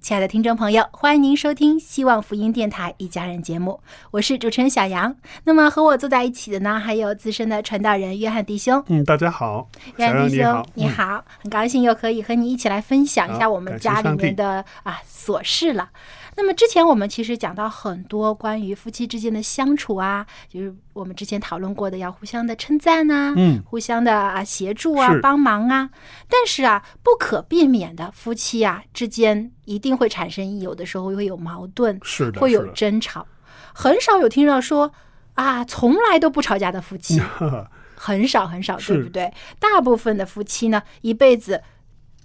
[0.00, 3.80] 亲爱的听众朋友，欢迎您收听希望福音电台一家人节目，
[4.12, 5.14] 我是主持人小杨。
[5.44, 8.82] 那么和我坐在一起的呢，还有资深的传道人约翰弟兄。
[8.86, 15.90] 嗯，大家好，约翰弟兄你好，，你好，很高兴又可以和你一起来分享一下我们家里面的啊琐事了。
[16.40, 25.90] 那么之前我们其实讲到很多关于夫妻之间的相处啊，就是我们之前讨论过的，要互相的称赞呐、嗯互相的啊协助啊、帮忙啊。
[26.28, 33.26] 但是啊，不可避免的，夫妻啊之间一定会产生有的时候会有矛盾，是的，会有争吵。
[33.74, 34.92] 很少有听到说
[35.34, 37.20] 啊，从来都不吵架的夫妻。
[38.00, 39.32] 很少很少，对不对？
[39.58, 41.60] 大部分的夫妻呢，一辈子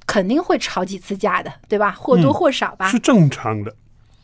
[0.06, 1.92] 肯定会吵几次架的，对吧？
[1.92, 2.88] 或多嗯或少吧。
[2.88, 3.76] 是正常的。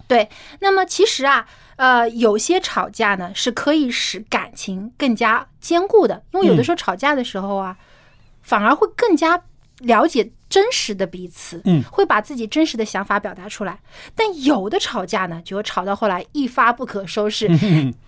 [0.10, 0.28] 对。
[0.60, 1.48] 那么其实啊，
[1.78, 7.78] 呃，有些吵架呢是可以使感情更加坚固的，因为有的时候吵架的时候啊，
[8.42, 9.42] 反而会更加
[9.80, 13.80] 了解真实的彼此，嗯会把自己真实的想法表达出来。
[14.16, 17.48] 但有的吵架呢，就吵到后来一发不可收拾，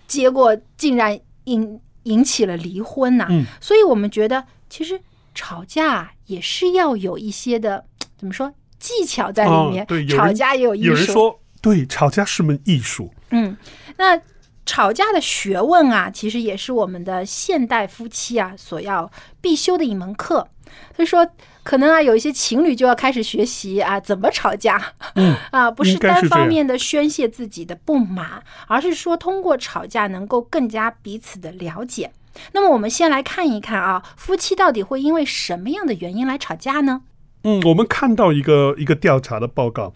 [0.06, 5.00] 结果竟然引引起了离婚呐、嗯所以我们觉得，其实
[5.34, 7.84] 吵架啊也是要有一些的
[8.18, 9.84] 怎么说技巧在里面。
[9.84, 10.88] 哦对吵架也有艺术。
[10.88, 13.14] 有人说，对，吵架是门艺术。
[13.30, 13.56] 嗯，
[13.96, 14.20] 那
[14.66, 20.48] 吵架的学问啊，其实也是我们的现代夫妻啊所要必修的一门课。
[20.96, 21.28] 所以说，
[21.62, 24.94] 可能啊，有一些情侣就要开始学习啊，怎么吵架。
[25.14, 32.10] 嗯 啊，不是单方面的宣泄自己的不满，而是说通过吵架能够更加彼此的了解。
[32.52, 37.02] 那么，我们先来看一看啊，夫妻到底会因为什么样的原因来吵架呢？
[37.44, 39.92] 嗯，我们看到一个一个调查的报告，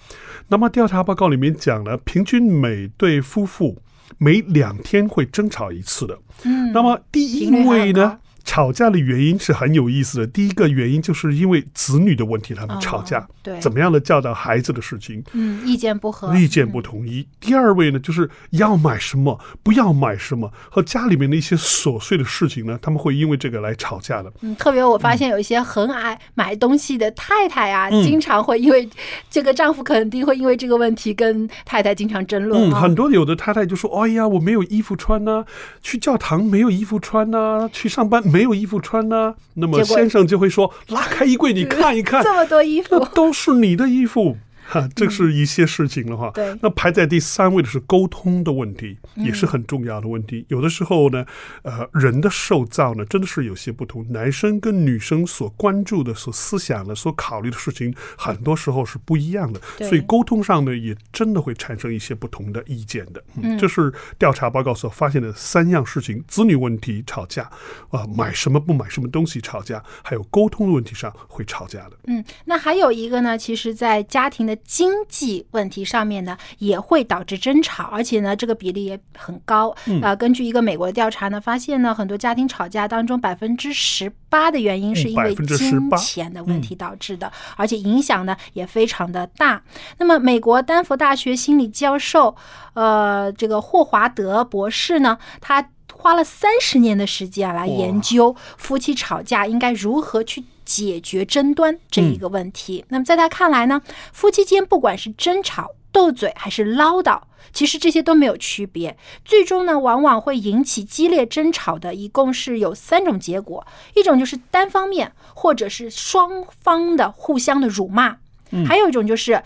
[0.49, 3.79] 那么调查报告里面讲了，平均每对夫妇
[4.19, 6.19] 每两天会争吵一次的。
[6.45, 10.27] 嗯，那么第一位呢吵架的原因是很有意思的。
[10.27, 17.27] 第一个原因就是因为子女的问题，他们吵架，哦对怎么样的教导孩子的事情，嗯，意见不合，意见不统一。
[17.41, 24.33] 第二位呢，就是要买什么，不要买什么，和家里面的一些琐碎的事情呢，他们会因为这个来吵架的。
[24.41, 28.89] 嗯，特别我发现有一些很爱买东西的太太啊，嗯经常会因为
[29.29, 32.81] 这个丈夫肯定会因为这个问题跟太太经常争论嗯，啊。
[32.81, 35.45] 很多有的太太就说：“哎呀，我没有衣服穿呐、
[35.83, 46.31] 去教堂没有衣服穿呐、去上班没有衣服穿呢、那么先生就会说：“拉开衣柜，你 看一看，这么多衣服，都是你的衣服。”哈， 这是一些事情了哈。
[46.35, 50.45] 对嗯那排在第三位的是沟通的问题，也是很重要的问题。
[50.49, 51.25] 有的时候呢，
[51.63, 54.05] 呃，人的受造呢，真的是有些不同。
[54.11, 59.61] 男生跟女生所关注的、所思想的、所考虑的事情，很多时候是不一样的。
[59.79, 63.23] 对所以沟通上呢，也真的会产生一些不同的意见的。
[63.43, 67.43] 嗯，这是调查报告所发现的三样事情：子女问题吵架，
[67.91, 71.93] 啊、买什么不买什么东西吵架，还有沟通的问题上会吵架的。
[72.07, 79.75] 嗯，那还有一个呢，其实，在家庭的经济问题上面呢，也会导致争吵，而且呢，这个比例也很高。
[79.87, 89.63] 嗯呃，根据一个美国的调查呢，发现呢，很多家庭吵架当中，百分之十八的原因是因为嗯18%金钱的问题导致的，而且影响呢也非常的大。
[89.99, 92.35] 那么，美国丹佛大学心理教授，
[92.75, 102.85] 呃，这个霍华德博士呢，他花了三十年的时间来研究夫妻吵架应该如何去解决争端这一个问题。
[102.89, 103.81] 那么在他看来呢，
[104.13, 107.23] 夫妻间不管是争吵、斗嘴还是唠叨，
[107.53, 108.99] 其实这些都没有区别。
[109.25, 118.19] 最终呢，往往会引起激烈争吵的，一共是有三种结果：一种就是单方面，或者是双方的互相的辱骂；
[118.67, 119.43] 还有一种就是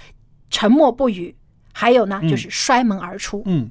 [0.48, 1.34] 沉默不语；
[1.72, 3.42] 还有呢，就是摔门而出。
[3.46, 3.70] 嗯，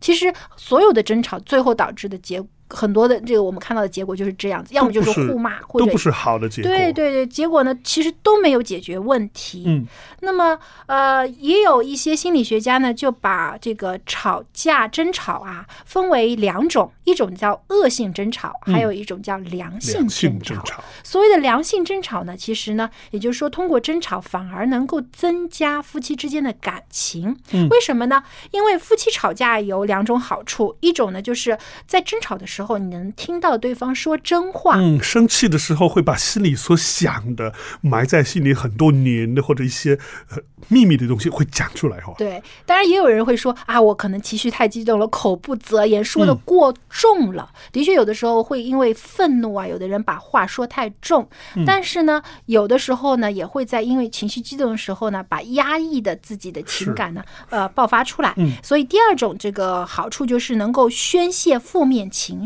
[0.00, 6.70] 其实所有的争吵最后导致的结很多的这个我们看到的结果就是这样子，要么就是互骂，或者都不是好的结果。
[6.70, 9.64] 对对对，结果呢，其实都没有解决问题。
[9.66, 9.86] 嗯，
[10.20, 20.54] 那么呃，也有一些心理学家呢，就把这个吵架、争吵啊分为两种，一种叫恶性争吵，还有一种叫良性争吵。
[20.54, 27.36] 争吵，所谓的良性争吵呢，其实呢，也就是说，通过争吵反而能够增加夫妻之间的感情。
[27.52, 28.22] 嗯为什么呢？
[28.52, 34.76] 因为夫妻吵架有两种好处，一种呢，就是在争吵的时候，你能听到对方说真话。
[34.78, 39.98] 嗯，生气的时候会把心里所想的埋在心里很多年的或者一些
[40.30, 40.38] 呃
[40.68, 42.14] 秘密的东西会讲出来哈、哦。
[42.18, 47.50] 对，当然也有人会说啊，我可能情绪太激动了，口不择言，说的过重了。
[47.72, 51.28] 的确，有的时候会因为愤怒啊，有的人把话说太重。
[51.66, 58.32] 但是呢，有的时候呢，也会在因为情绪激动的时候呢，把压抑的自己的情感呢，呃，爆发出来。
[58.36, 62.45] 嗯所以第二种这个好处就是能够宣泄负面情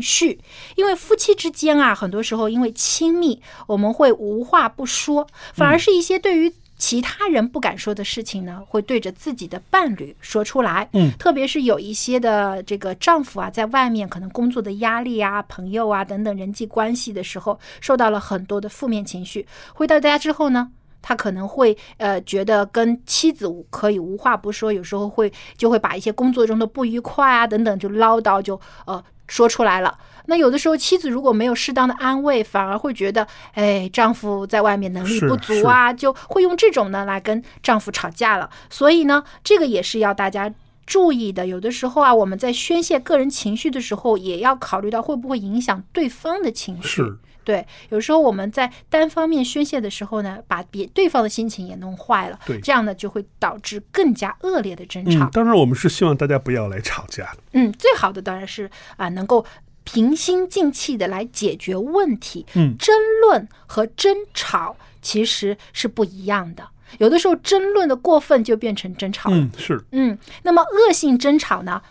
[0.75, 10.89] 因为夫妻之间啊，很多时候因为亲密，我们会无话不说，反而是一些对于其他人不敢说的事情呢，会对着自己的伴侣说出来。
[10.93, 20.71] 嗯特别是有一些的这个丈夫啊，在外面可能工作的压力啊、朋友啊等等人际关系的时候，受到了很多的负面情绪，回到家之后呢。
[21.03, 28.53] 他可能会呃觉得跟妻子可以无话不说，有时候会就会把一些工作中的不愉快啊等等就唠叨就
[28.85, 29.97] 呃说出来了。
[30.25, 38.49] 那有的时候妻子如果没有适当的安慰，反而会觉得哎丈夫在外面能力不足啊，就会用这种呢来跟丈夫吵架了。
[38.69, 40.53] 所以呢，这个也是要大家。
[40.87, 46.87] 注意的，有的时候啊，我们在宣泄个人情绪的时候，也要考虑到会不会影响对方的情绪。
[46.87, 55.29] 是，对，有时候我们在单方面宣泄的时候呢，把别对方的心情也弄坏了，对这样呢就会导致更加恶劣的争吵嗯，。
[55.31, 57.35] 当然我们是希望大家不要来吵架。
[57.53, 59.45] 嗯，最好的当然是啊，能够
[59.83, 62.45] 平心静气的来解决问题。
[62.53, 66.63] 嗯争论和争吵其实是不一样的，
[66.99, 69.37] 有的时候争论的过分就变成争吵了。
[69.37, 71.81] 嗯，是，嗯，那么恶性争吵呢，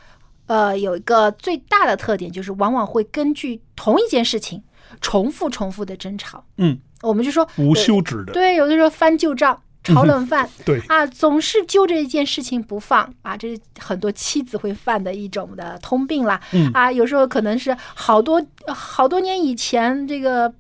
[0.47, 4.63] 呃，有一个最大的特点就是往往会根据同一件事情
[5.01, 6.45] 重复重复的争吵。
[6.57, 8.33] 嗯，我们就说无休止的。
[8.33, 9.61] 对，有的时候翻旧账。
[9.83, 16.39] 炒冷饭， 对啊，总是揪着一件事情不放啊，这是很多妻子会犯的一种的通病啦。
[16.53, 20.53] 嗯啊，有时候可能是好多好多年以前这个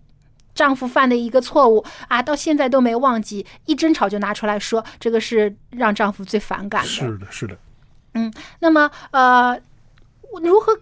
[0.55, 6.88] 丈夫犯的一个错误啊，到现在都没忘记，一争吵就拿出来说，这个是让丈夫最反感的。
[6.88, 7.55] 是的，是的。
[8.15, 9.55] 嗯那么，呃，
[10.43, 10.73] 如何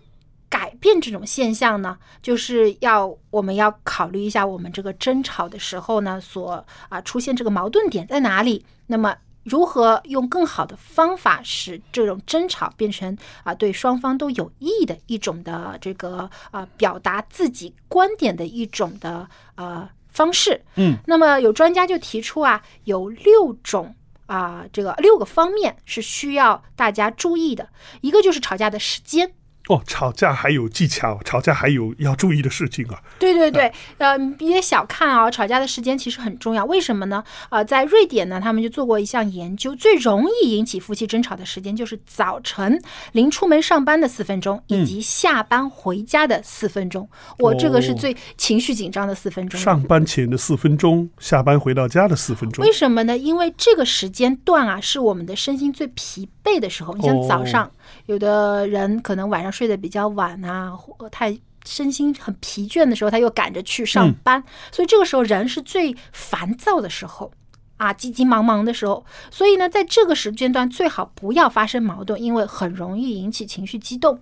[0.58, 1.96] 改变这种现象呢？
[2.20, 8.64] 就是要我们要考虑一下，我们这个争吵的时候呢，所啊出现这个矛盾点在哪里？
[8.86, 9.14] 那么。
[9.44, 20.60] 如何用更好的方法使这种争吵变成啊对双方都有益的一种的这个啊表达自己观点的一种的呃方式？
[20.74, 23.94] 嗯，那么有专家就提出啊，有六种
[24.26, 27.66] 啊、这个六个方面是需要大家注意的。
[28.02, 29.32] 一个就是吵架的时间，
[29.68, 33.00] 哦，吵架还有技巧，吵架还有要注意的事情啊。
[33.18, 36.64] 对对对，呃，别小看啊，吵架的时间其实很重要。
[36.64, 37.22] 为什么呢？
[37.50, 42.82] 呃，在瑞典呢，他们就做过一项研究，最容易引起夫妻争吵的时间就是早晨
[43.12, 47.06] 临出门上班的四分钟，以及下班回家的四分钟。
[47.38, 49.60] 我这个是哦最情绪紧张的四分钟。
[49.60, 52.72] 上班前的四分钟，下班回到家的四分钟为。
[52.78, 53.18] 什么呢？
[53.18, 56.94] 因为这个时间段啊，是我们的身心最疲惫的时候。
[56.94, 57.68] 你像早上，
[58.08, 67.30] 有的人可能晚上睡得比较晚啊，或太身心很疲倦的时候，他又赶着去上班，所以这个时候人是最烦躁的时候。
[67.76, 74.18] 啊，急急忙忙的时候，所以呢，在这个时间段最好不要发生矛盾，因为很容易引起情绪激动。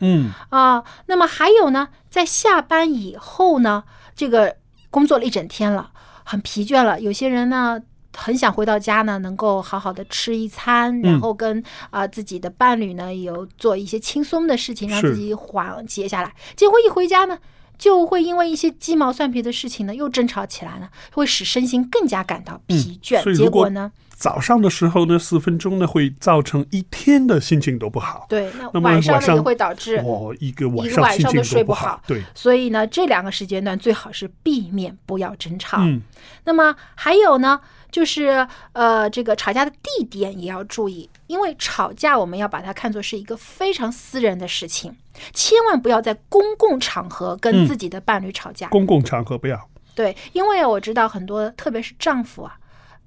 [0.00, 4.56] 嗯，啊，那么还有呢，在下班以后呢，这个
[4.90, 5.90] 工作了一整天了，
[6.22, 7.00] 很疲倦了。
[7.00, 7.80] 有些人呢，
[8.20, 16.34] 很想回到家呢，能够好好的吃一餐，然嗯后跟啊、自己的伴侣呢有做一些轻松的事情，让自己缓解下来。
[16.56, 17.38] 结果一回家呢，
[17.78, 23.22] 就会因为一些鸡毛蒜皮的事情呢，又争吵起来了，会使身心更加感到疲倦。
[23.36, 28.26] 结果果呢，早上的时候呢，四分钟呢会造成一天的心情都不好。
[28.28, 35.78] 对，那晚上呢也会导致哦，一个晚一个上晚上都睡不不好对，所以呢，这两个时间段最好是避免不要争吵。
[35.80, 36.02] 嗯，
[36.44, 37.60] 那么还有呢，
[37.90, 44.94] 就是呃，这个吵架的地点也要注意，因为吵架我们要把它看作是一个非常私人的事情，
[45.32, 48.68] 千万不要在公共场合跟嗯自己的伴侣吵架。
[48.68, 49.68] 公共场合不要。
[49.94, 52.56] 对，因为我知道很多，特别是丈夫啊，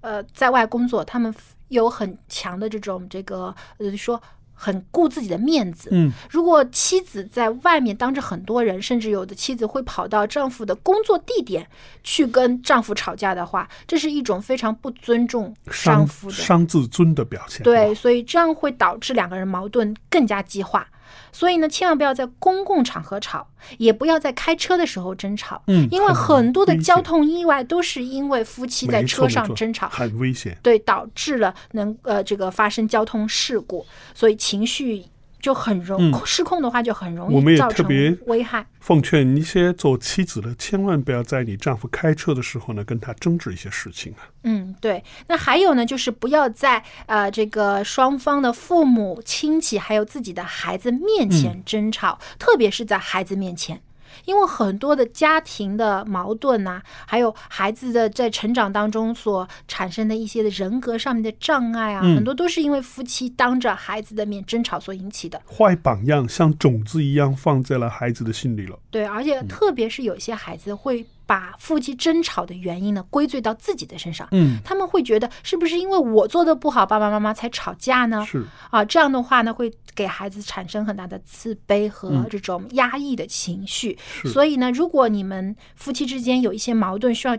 [0.01, 1.33] 呃，在外工作，他们
[1.69, 4.21] 有很强的这种这个，呃，说
[4.63, 5.89] 很顾自己的面子。
[5.91, 11.67] 嗯，如果妻子在外面当着很多人，甚至有的妻子会跑到丈夫的工作地点
[12.03, 15.51] 去跟丈夫吵架的话，这是一种非常不尊重
[15.83, 16.33] 丈夫的。
[16.33, 17.63] 伤自尊的表现。
[17.63, 20.87] 对，所以这样会导致两个人矛盾更加激化。
[21.31, 25.61] 所以呢，千万不要在公共场合吵，也不要在开车的时候争吵。
[25.67, 30.57] 嗯因为很很多的交通意外都是因为夫妻在车上争吵，很危险。
[30.63, 35.03] 对，导致了能呃这个发生交通事故，所以情绪
[35.41, 38.65] 就很容、嗯失控的话，就很容我们也易造成特别危害。
[38.79, 44.29] 奉劝一些做妻子的，千万不要在你丈夫开车的时候呢，跟他争执一些事情啊。
[44.43, 45.03] 嗯，对。
[45.27, 53.81] 那还有呢，就是不要在呃这个双方的父母亲戚还有自己的孩子面前争吵，特别是在孩子面前。
[54.25, 65.41] 因为很多的家庭的矛盾呐、还有孩子的在成长当中所产生的一些的人格上面的障碍啊，嗯很多都是因为夫妻当着孩子的面争吵所引起的。
[65.45, 68.77] 坏榜样像种子一样放在了孩子的心里了。
[68.89, 74.27] 对，而且特别是有些孩子会把夫妻争吵的原因呢归罪到自己的身上。
[74.31, 78.25] 嗯，他们会觉得是不是因为我做的不好，爸爸妈妈才吵架呢？
[78.25, 83.97] 是，啊，这样的话呢，会给孩子产生很大的自卑和嗯这种压抑的情绪。
[84.21, 87.37] 是所以呢，如果你们夫妻之间有一些矛盾，需要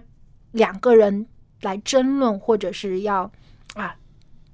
[0.53, 1.27] 两个人
[1.61, 3.31] 来争论，或者是要
[3.75, 3.95] 啊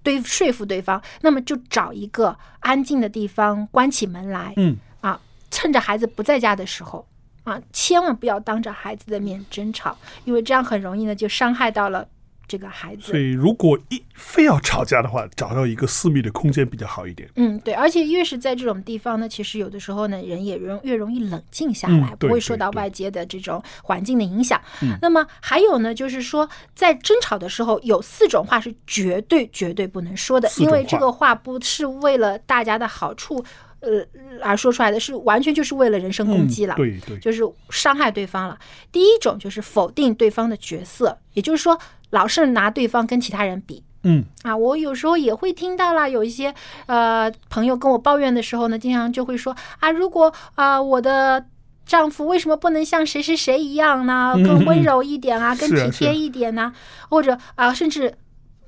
[0.02, 7.07] 对说服对方，那么就找一个安静的地方，关起门来，嗯，啊，趁着孩子不在家的时候。
[7.49, 12.07] 啊，千万不要当着孩子的面争吵，因为这样很容易呢就伤害到了
[12.47, 13.19] 这个孩子所。
[13.19, 17.28] 以如果一非要吵架的话，找到一个私密的空间比较好一点。
[17.37, 24.61] 嗯，对，而且越是在这种地方呢，其实有的时候呢，人也容越容易冷静下嗯来，不会受到外界的这种环境的影响。
[24.83, 33.45] 嗯那么还有呢，就是说在争吵的时候，有四种话是绝对绝对不能说的，因为这个话不是为了大家的好处，
[33.80, 34.04] 呃
[34.42, 36.75] 而说出来的，是完全就是为了人身攻击了。
[36.75, 38.58] 嗯、对对，就是伤害对方了。
[38.90, 41.78] 第一种就是否定对方的角色，也就是说，
[42.11, 43.82] 老是拿对方跟其他人比。
[44.04, 46.54] 嗯，啊，我有时候也会听到啦，有一些
[46.87, 51.44] 呃朋友跟我抱怨的时候呢，经常就会说啊，如果啊、我的
[51.85, 54.35] 丈夫为什么不能像谁谁谁一样呢？
[54.37, 56.73] 更温柔一点啊，更体贴一点呢、
[57.11, 58.14] 或者啊、甚至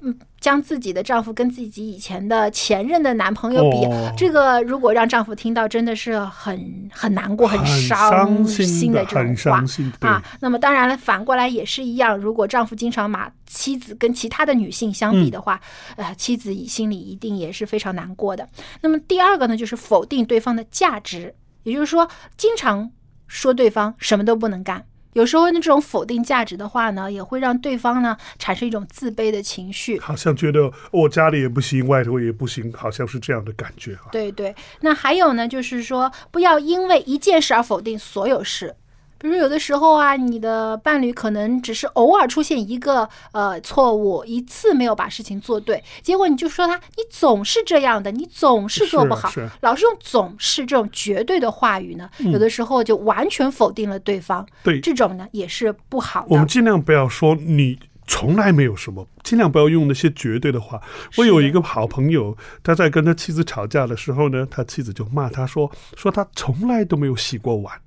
[0.03, 9.93] 嗯，将自己的丈夫跟自己以前的前任的男朋友比，哦这个如果让丈夫听到，真的是很很难过、很伤心心的这很种话伤心。
[10.01, 10.23] 对，啊。
[10.41, 15.61] 那么当然了，反过来也是一样，如果丈夫经常把妻子跟其他的女性相比的话，
[15.97, 18.49] 呃，妻子心里一定也是非常难过的。
[18.81, 22.91] 那么第二个呢，就是否定对方的价值，也就是说，经常
[23.27, 24.85] 说对方什么都不能干。
[25.15, 29.99] 有时候那这种否定价值的话呢，也会让对方呢产生一种自卑的情绪。
[30.01, 34.09] 好像觉得我家里也不行，外头也不行，好像是这样的感觉哈。
[34.13, 38.75] 对对，那还有呢，就是说不要因为一件事而否定所有事。
[39.21, 56.29] 比如有的时候啊，你的伴侣可能只是偶尔出现一个呃错误，一次没有把事情做对，结果你就说他你总是这样的，你总是做不好，老是用总是这种绝对的话语呢，有的时候就完全否定了对方，对，这种呢也是不好的。
[56.31, 60.81] 我们尽量不要说你从来没有什么，尽量不要用那些绝对的话。
[61.19, 67.79] 我有一个好朋友，他在跟他妻子吵架的时候呢，他妻子就骂他说，说他从来都没有洗过碗。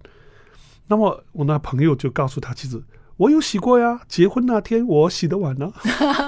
[0.94, 2.84] 那么我那朋友就告诉他妻子。
[3.18, 5.74] 我有洗过呀，结婚那天我洗的碗呢。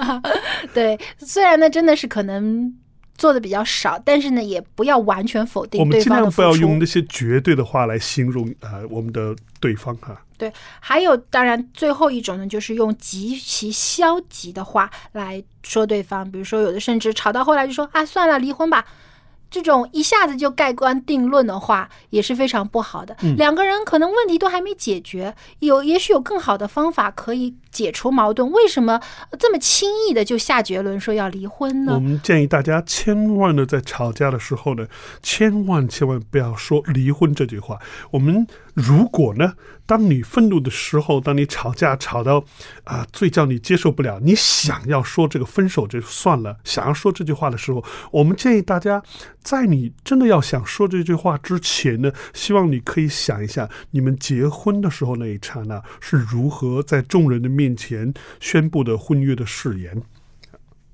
[0.74, 2.74] 对，虽然呢真的是可能
[3.16, 6.28] 做的比较少，但是呢也不要完全否定我定们尽量。
[6.32, 10.20] 不要用那些绝对的话来形容呃我们的对方哈。
[10.36, 18.84] 对，还有当然最后一种呢，就是用极其消极的话来说对方，比如说有的甚至吵到后来就说啊算了离婚吧。
[19.56, 23.16] 这种一下子就盖棺定论的话也是非常不好的。
[23.22, 29.00] 嗯两个人可能问题都还没解决，有也许有更好的方法可以解除矛盾，为什么
[29.38, 31.94] 这么轻易的就下结论说要离婚呢？
[31.94, 34.86] 我们建议大家千万的在吵架的时候呢，
[35.22, 37.78] 千万千万不要说离婚这句话。
[38.10, 39.54] 我们如果呢，
[39.86, 42.44] 当你愤怒的时候，当你吵架吵到
[42.84, 49.02] 啊、最叫你接受不了，你想要说这个分手就算了，想要说这句话的时候，我们建议大家，
[49.46, 60.02] 在你真的要想说这句话之前呢，希望你可以想一下，你们结婚的时候那一刹那是如何在众人的面前宣布的婚约的誓言。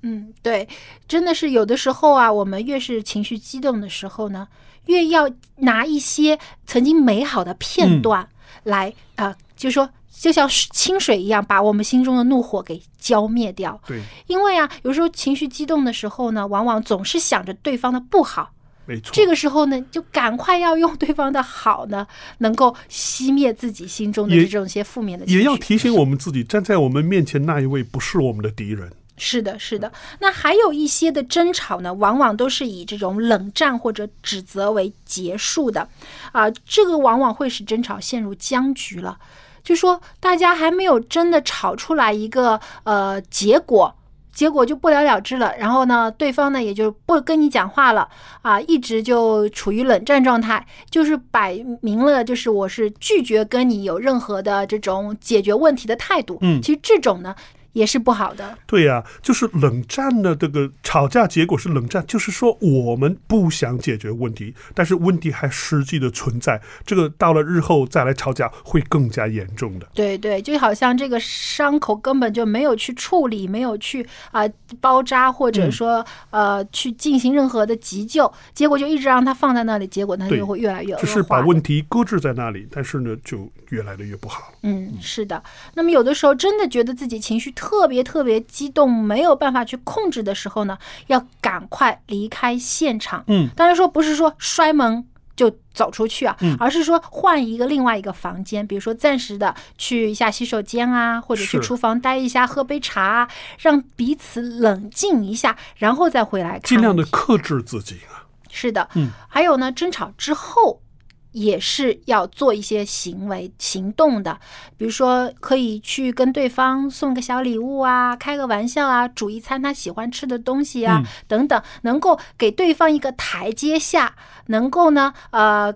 [0.02, 0.68] 嗯，对，
[1.08, 4.46] 真的是有的时候啊，我们越是情绪激动的时候呢，
[4.84, 8.28] 越要拿一些曾经美好的片段
[8.64, 13.80] 来啊、呃就说就像清水一样，把我们心中的怒火给浇灭掉。
[13.86, 18.52] 对，因为啊，有时候情绪激动的时候呢，往往总是想着对方的不好，
[18.86, 19.10] 没错。
[19.12, 22.06] 这个时候呢，就赶快要用对方的好呢，
[22.38, 25.38] 能够熄灭自己心中的这种些负面的情绪。
[25.40, 28.92] 也要提醒我们自己，站在我们面前那一位不是我们的敌人。
[29.18, 29.92] 是的，是的。
[30.20, 35.88] 那还有一些的争吵呢，往往都是以这种冷战或者指责为结束的，
[36.32, 39.18] 啊、这个往往会使争吵陷入僵局了。
[39.62, 43.94] 就说大家还没有真的吵出来一个呃结果。
[44.34, 48.08] 结果就不了了之了，然后呢，对方呢也就不跟你讲话了
[48.40, 56.38] 啊，一直就处于冷战状态，就是摆明了就是我是拒绝跟你有任何的这种解决问题的态度。
[56.40, 57.34] 嗯其实这种呢
[57.72, 58.56] 也是不好的。
[58.66, 69.86] 对呀、就是冷战的这个吵架结果是冷战，就是说我们不想解决问题，但是问题还实际的存在，这个到了日后再来吵架会更加严重的。
[69.94, 74.42] 对对，就好像这个伤口根本就没有去处理，没有去啊、
[74.80, 81.04] 包扎，或者说、呃去进行任何的急救，结果就一直让它放在那里，结果它就会越来越恶化。
[81.04, 84.58] 只是把问题搁置在那里，但是呢，就越来的越不好了。
[84.62, 85.42] 嗯，是的。
[85.74, 90.76] 那么有的时候真的觉得自己情绪特别特别激动，没有办法去控制的时候呢，
[91.06, 93.24] 要赶快离开现场。
[93.26, 103.28] 嗯，当然说不是说摔门就走出去啊，嗯而是说换一个另外一个房间，比如说暂时的去一下洗手间啊，或者去厨房待一下，喝杯茶啊，
[103.58, 106.62] 让彼此冷静一下，然后再回来看。
[106.62, 108.20] 尽量的克制自己啊。
[108.50, 110.82] 是的，嗯，还有呢，争吵之后
[111.32, 114.38] 也是要做一些行为行动的，
[114.76, 124.14] 比如说可以去跟对方送个小礼物啊，开个玩笑啊，煮一餐他喜欢吃的东西啊，嗯等等，能够给对方一个台阶下，
[124.46, 125.74] 能够呢，呃。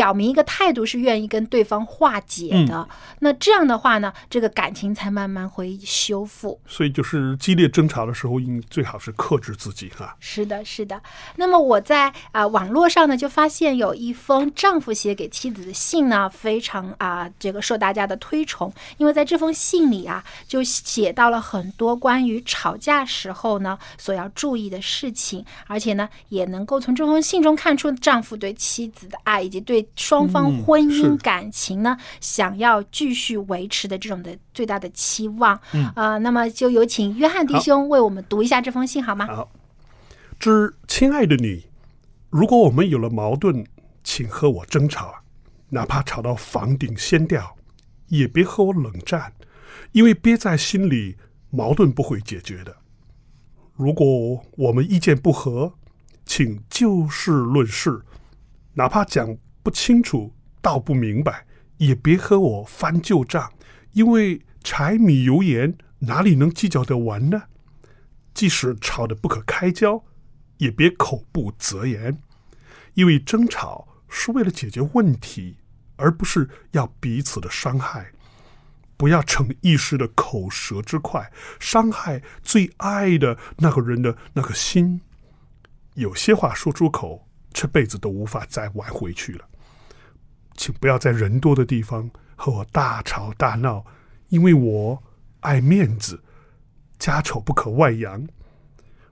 [0.00, 6.58] 表明一个态度是愿意跟对方化解的，那这样的话呢，这个感情才慢慢会修复。
[6.66, 11.02] 所以就是激烈争吵的时候，应最好是克制自己哈、是的，是的。
[11.36, 35.60] 那么我在啊、网络上呢，就发现有一封丈夫写给妻子的信呢，非常啊、这个受大家的推崇，因为在这封信里啊，就写到了很多关于吵架时候呢所要注意的事情，而且呢，也能够从这封信中看出丈夫对妻子的爱，以及对双方嗯婚姻感情呢、想要继续维持的这种的最大的期望。
[35.72, 39.26] 嗯啊、那么就有请约翰弟兄为我们读一下这封信好吗？
[39.26, 39.50] 好，
[40.38, 41.66] 之亲爱的你，
[42.30, 43.64] 如果我们有了矛盾，
[44.02, 45.20] 请和我争吵啊，
[45.68, 47.56] 哪怕吵到房顶掀掉，
[48.08, 49.32] 也别和我冷战，
[49.92, 51.16] 因为憋在心里，
[51.50, 52.76] 矛盾不会解决的。
[53.74, 55.74] 如果我们意见不合，
[56.24, 58.02] 请就事论事，
[58.74, 61.46] 哪怕讲不清楚、道不明白，
[61.76, 63.52] 也别和我翻旧账，
[63.92, 67.42] 因为柴米油盐哪里能计较得完呢？
[68.32, 70.02] 即使吵得不可开交，
[70.58, 72.18] 也别口不择言，
[72.94, 75.56] 因为争吵是为了解决问题，
[75.96, 78.12] 而不是要彼此的伤害。
[78.96, 85.00] 不要逞一时的口舌之快，伤害最爱的那个人的那个心。
[85.94, 89.48] 有些话说出口，这辈子都无法再挽回去了。
[90.60, 93.82] 请不要在人多的地方和我大吵大闹，
[94.28, 95.02] 因为我
[95.40, 96.22] 爱面子。
[96.98, 98.28] 家丑不可外扬。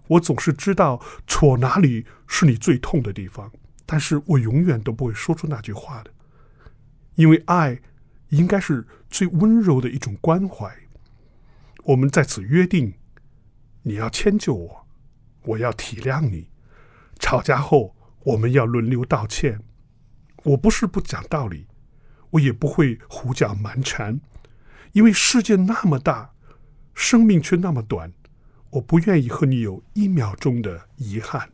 [0.08, 3.50] 我总是知道戳哪里是你最痛的地方，
[3.86, 6.10] 但是我永远都不会说出那句话的，
[7.14, 7.80] 因为爱
[8.28, 10.70] 应该是最温柔的一种关怀。
[11.84, 12.92] 我们在此约定，
[13.84, 14.86] 你要迁就我，
[15.44, 16.50] 我要体谅你。
[17.18, 19.62] 吵架后，我们要轮流道歉。
[20.44, 21.66] 我不是不讲道理，
[22.30, 24.20] 我也不会胡搅蛮缠，
[24.92, 26.30] 因为世界那么大。
[27.00, 28.12] 生命却那么短，
[28.70, 31.48] 我不愿意和你有一秒钟的遗憾。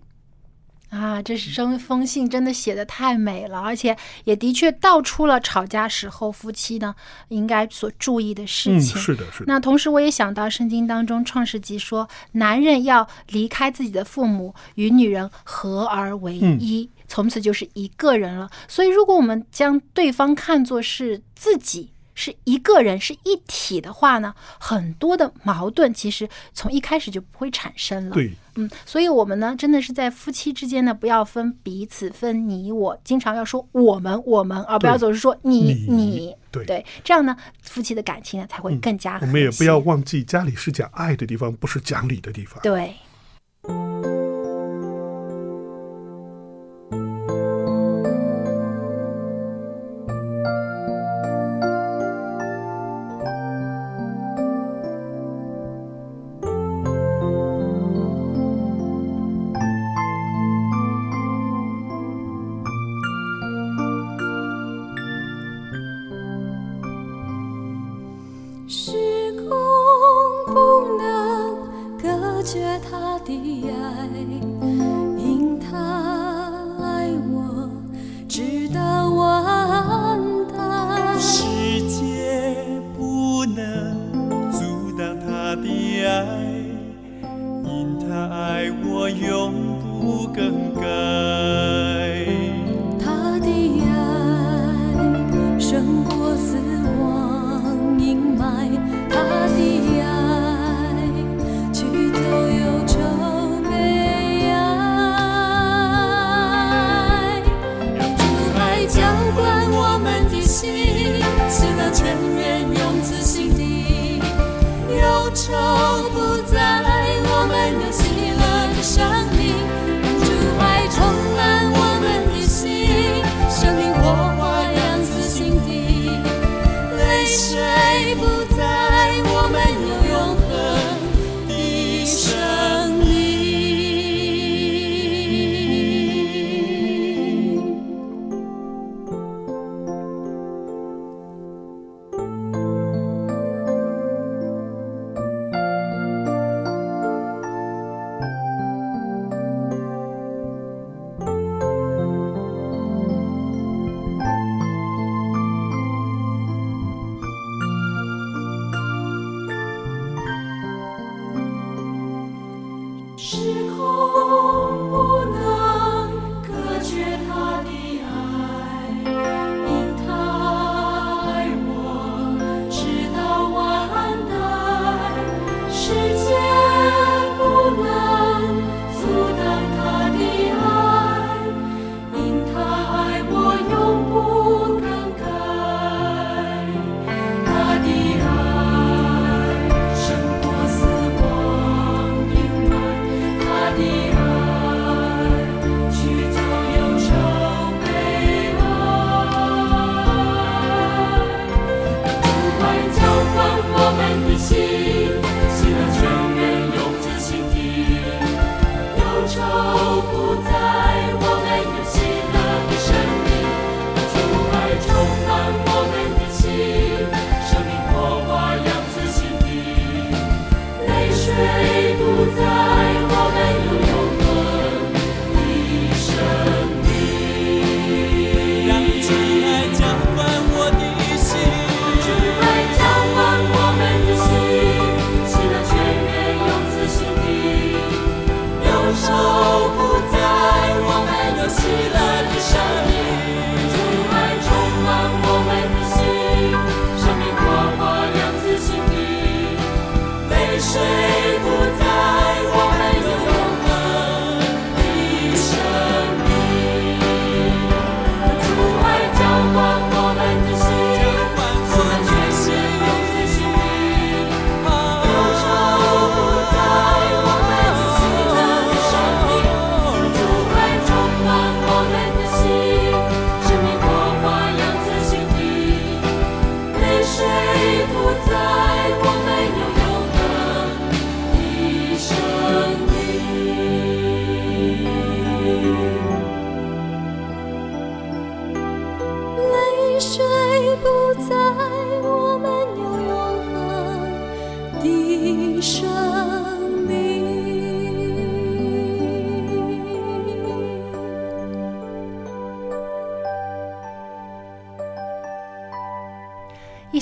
[0.88, 3.94] 啊，这是这封信真的写的太美了，而且
[4.24, 6.94] 也的确道出了吵架时候夫妻呢
[7.28, 8.96] 应该所注意的事嗯，情。
[8.96, 9.44] 是的，是的。
[9.46, 16.88] 那同时，我也想到圣经当中《创世纪》说，男人要离开自己的父母，与女人合而为一。
[17.08, 18.50] 从此就是一个人了。
[18.68, 21.90] 所以，如果我们将对方看作是自己。
[22.16, 28.14] 是一个人是一体的话呢，很多的矛盾其实从一开始就不会产生了。
[28.14, 36.32] 对，嗯，所以我们呢，真的是在夫妻之间呢，不要分彼此，分你我，经常要说我们我们，而不要总是说你你。
[36.52, 39.18] 对对，这样呢，夫妻的感情呢才会更加。
[39.20, 42.62] 我们也不要忘记，家里是讲爱的地方，不是讲理的地方。
[42.62, 42.94] 对。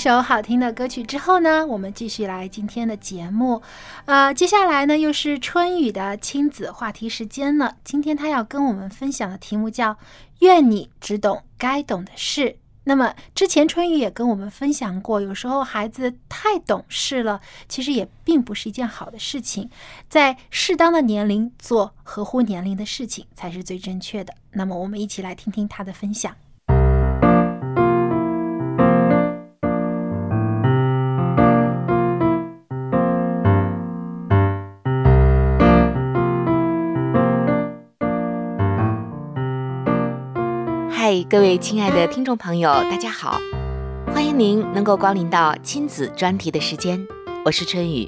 [0.03, 3.61] 首好听的歌曲之后呢，我们继续来今天的节目。
[4.03, 7.77] 呃，接下来呢又是春雨的亲子话题时间了。
[7.85, 9.97] 今天他要跟我们分享的题目叫
[10.43, 12.57] “愿你只懂该懂的事”。
[12.83, 17.39] 那么之前春雨也跟我们分享过，有时候孩子太懂事了，
[17.69, 19.69] 其实也并不是一件好的事情。
[20.09, 24.33] 在适当的年龄做合乎年龄的事情才是最正确的。
[24.51, 26.35] 那么我们一起来听听他的分享。
[41.33, 43.41] 各位亲爱的听众朋友，大家好！
[44.13, 47.03] 欢迎您能够光临到亲子专题的时间，
[47.43, 48.07] 我是春雨。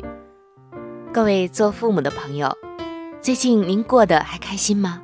[1.12, 2.56] 各位做父母的朋友，
[3.24, 5.02] 最近您过得还开心吗？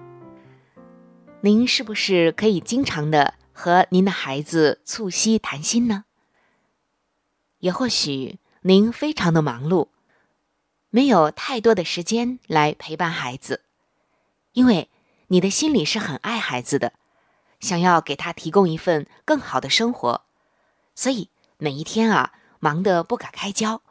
[1.39, 6.03] 您是不是可以经常的和您的孩子促膝谈心呢？
[7.57, 9.87] 也或许您非常的忙碌，
[10.91, 13.61] 没有太多的时间来陪伴孩子，
[14.53, 14.89] 因为
[15.29, 16.93] 你的心里是很爱孩子的。
[17.61, 20.25] 想要给他提供一份更好的生活，
[20.95, 23.83] 所以每一天啊忙得不可开交，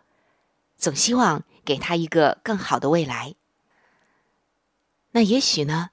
[0.76, 3.36] 总希望给他一个更好的未来。
[5.12, 5.90] 那也许呢，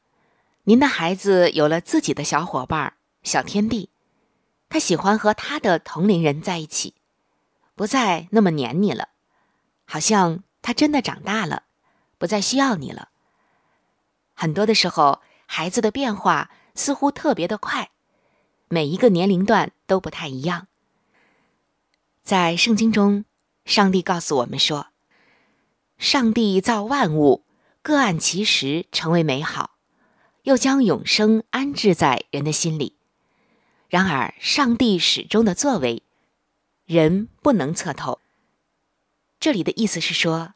[0.63, 3.92] 您的孩子有了自己的小伙伴、小天地，
[4.70, 6.96] 他喜欢和他的同龄人在一起，
[7.76, 9.10] 不再那么黏你了，
[9.86, 11.63] 好像他真的长大了，
[12.18, 13.10] 不再需要你了。
[14.34, 16.50] 很多的时候，孩子的变化。
[16.78, 17.92] 似乎特别的快，
[18.70, 20.68] 每一个年龄段都不太一样。
[22.24, 23.26] 在圣经中，
[23.66, 24.88] 上帝告诉我们说
[25.98, 27.44] ：“上帝造万物，
[27.82, 29.78] 各按其时成为美好，
[30.44, 32.96] 又将永生安置在人的心里。
[33.90, 36.04] 然而，上帝始终的作为，
[36.86, 38.20] 人不能测透。”
[39.40, 40.54] 这里的意思是说，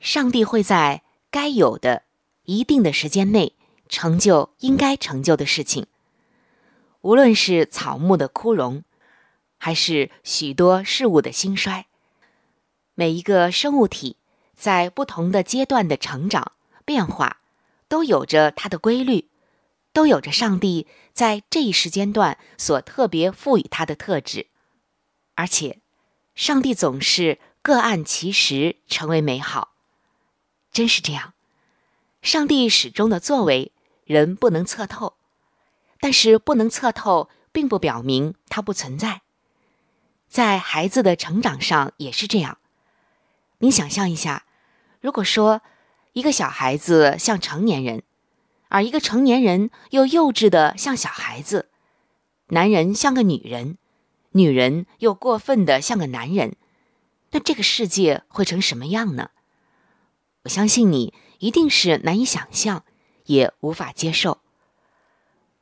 [0.00, 2.02] 上帝会在该有的
[2.44, 3.54] 一定的时间内。
[3.88, 5.86] 成就应该成就的事情，
[7.00, 8.82] 无论是草木的枯荣，
[9.58, 11.86] 还是许多事物的兴衰，
[12.94, 14.16] 每一个生物体
[14.54, 16.52] 在不同的阶段的成长
[16.84, 17.38] 变化，
[17.88, 19.28] 都有着它的规律，
[19.92, 24.48] 都有着上帝在这一时间段所特别赋予它的特质，
[25.34, 25.80] 而且，
[26.34, 29.72] 上帝总是各按其时成为美好，
[30.72, 31.34] 真是这样，
[32.20, 33.72] 上帝始终的作为。
[34.06, 35.16] 人不能测透，
[36.00, 39.22] 但是不能测透，并不表明它不存在。
[40.28, 42.58] 在孩子的成长上也是这样。
[43.58, 44.44] 你想象一下，
[45.00, 45.60] 如果说
[46.12, 48.04] 一个小孩子像成年人，
[48.68, 51.70] 而一个成年人又幼稚的像小孩子，
[52.48, 53.76] 男人像个女人，
[54.32, 56.56] 女人又过分的像个男人，
[57.32, 59.30] 那这个世界会成什么样呢？
[60.44, 62.84] 我相信你一定是难以想象。
[63.26, 64.38] 也无法接受。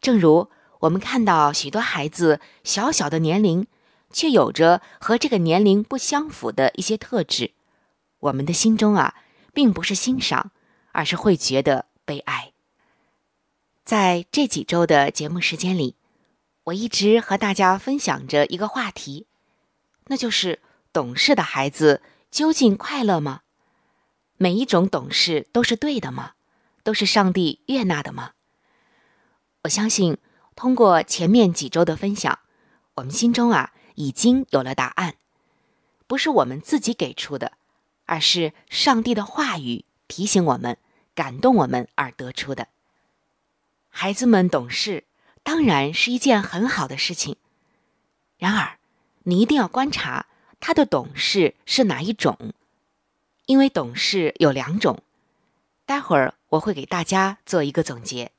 [0.00, 0.48] 正如
[0.80, 3.66] 我们看到许多孩子小小的年龄，
[4.10, 7.52] 却有着和这个年龄不相符的一些特质，
[8.20, 9.14] 我们的心中啊，
[9.52, 10.52] 并不是欣赏，
[10.92, 12.52] 而是会觉得悲哀。
[13.84, 15.96] 在这几周的节目时间里，
[16.64, 19.26] 我一直和大家分享着一个话题，
[20.06, 20.60] 那就是
[20.92, 23.40] 懂事的孩子究竟快乐吗？
[24.36, 26.32] 每一种懂事都是对的吗？
[26.84, 28.32] 都是上帝悦纳的吗？
[29.62, 30.18] 我相信，
[30.54, 32.38] 通过前面几周的分享，
[32.94, 35.14] 我们心中啊已经有了答案，
[36.06, 37.52] 不是我们自己给出的，
[38.04, 40.76] 而是上帝的话语提醒我们、
[41.14, 42.68] 感动我们而得出的。
[43.88, 45.04] 孩子们懂事，
[45.42, 47.36] 当然是一件很好的事情。
[48.36, 48.78] 然而，
[49.22, 50.26] 你一定要观察
[50.60, 52.52] 他的懂事是哪一种，
[53.46, 55.02] 因为懂事有两种。
[55.86, 58.32] 待会儿我会给大家做一个总结。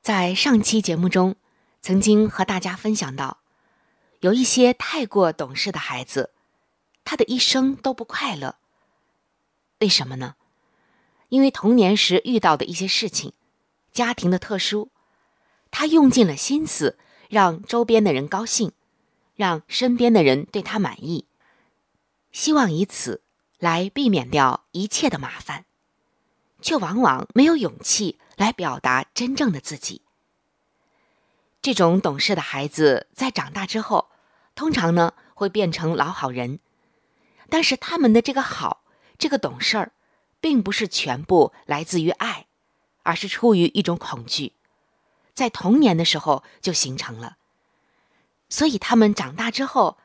[0.00, 1.36] 在上期节目中，
[1.80, 3.38] 曾经和大家分享到，
[4.20, 6.30] 有一些太过懂事的孩子，
[7.04, 8.56] 他的一生都不快乐。
[9.78, 10.34] 为什么呢？
[11.28, 13.32] 因为童年时遇到的一些事情，
[13.92, 14.90] 家庭的特殊，
[15.70, 18.72] 他用尽了心思让周边的人高兴，
[19.36, 21.26] 让身边的人对他满意，
[22.32, 23.22] 希望以此
[23.58, 25.64] 来避免掉一切的麻烦。
[26.62, 30.02] 却往往没有勇气来表达真正的自己。
[31.60, 34.08] 这种懂事的孩子在长大之后，
[34.54, 36.60] 通常呢会变成老好人，
[37.50, 38.82] 但是他们的这个好，
[39.18, 39.92] 这个懂事儿，
[40.40, 42.46] 并不是全部来自于爱，
[43.02, 44.54] 而是出于一种恐惧，
[45.34, 47.36] 在童年的时候就形成了。
[48.48, 49.98] 所以他们长大之后，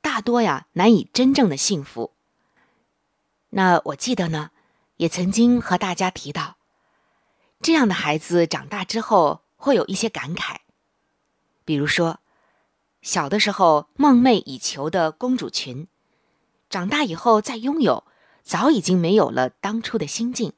[0.00, 2.12] 大多呀难以真正的幸福。
[3.50, 4.50] 那我记得呢，
[5.04, 6.56] 也曾经和大家提到，
[7.60, 10.60] 这样的孩子长大之后会有一些感慨，
[11.62, 12.20] 比如说，
[13.02, 15.88] 小的时候梦寐以求的公主裙，
[16.70, 18.04] 长大以后再拥有，
[18.42, 20.54] 早已经没有了当初的心境。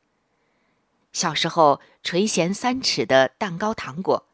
[1.13, 4.29] 小时候垂涎三尺的蛋糕糖果，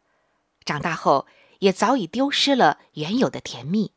[0.62, 1.26] 长大后
[1.60, 3.92] 也早已丢失了原有的甜蜜。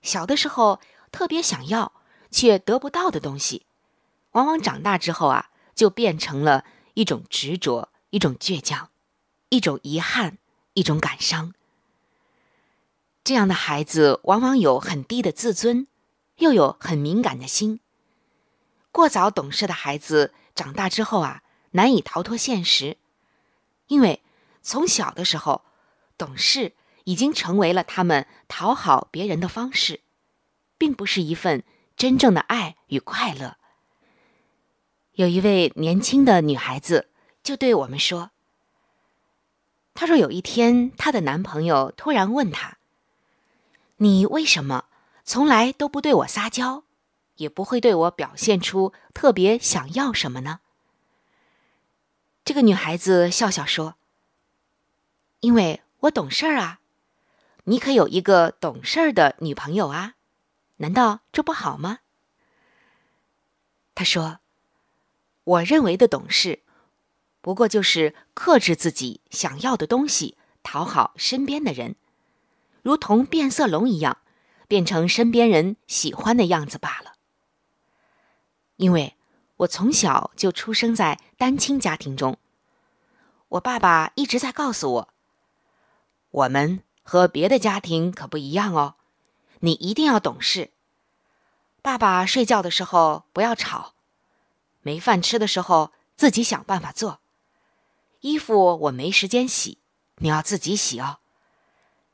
[0.00, 0.78] 小的时候
[1.10, 1.92] 特别想要
[2.30, 3.66] 却得不到的东西，
[4.32, 6.64] 往往长大之后啊，就变成了
[6.94, 8.90] 一种执着、一种倔强、
[9.48, 10.38] 一种遗憾、
[10.74, 11.54] 一种感伤。
[13.24, 15.86] 这样的孩子往往有很低的自尊，
[16.36, 17.80] 又有很敏感的心。
[18.90, 21.42] 过早懂事的孩子长大之后啊。
[21.72, 22.96] 难以逃脱现实，
[23.88, 24.22] 因为
[24.62, 25.66] 从小的时候，
[26.16, 26.72] 懂事
[27.04, 30.00] 已经成为了他们讨好别人的方式，
[30.78, 31.62] 并不是一份
[31.94, 33.57] 真正的爱与快乐。
[35.18, 37.08] 有一位年轻的女孩子
[37.42, 38.30] 就对我们说
[39.92, 42.78] ：“她说有一天，她的男朋友突然问她
[43.98, 44.84] ：‘你为什么
[45.24, 46.84] 从来都不对我撒娇，
[47.34, 50.60] 也不会对我表现出特别想要什么呢？’”
[52.46, 53.96] 这个女孩子笑笑说
[55.40, 56.78] ：“因为我懂事儿啊，
[57.64, 60.14] 你可有一个懂事儿的女朋友啊？
[60.76, 61.98] 难道这不好吗？”
[63.96, 64.38] 她说
[65.48, 66.62] ：“我认为的懂事，
[67.40, 71.96] 不过就是克制自己想要的东西，讨好身边的人，
[72.82, 74.18] 如同变色龙一样，
[74.66, 77.14] 变成身边人喜欢的样子罢了。
[78.76, 79.14] 因为。”
[79.58, 82.38] 我从小就出生在单亲家庭中，
[83.48, 85.08] 我爸爸一直在告诉我
[86.30, 88.94] ：“我们和别的家庭可不一样哦，
[89.58, 90.70] 你一定要懂事。
[91.82, 93.94] 爸爸睡觉的时候不要吵，
[94.88, 97.20] 没饭吃的时候自己想办法做。
[98.20, 99.76] 衣服我没时间洗，
[100.16, 101.18] 你要自己洗哦。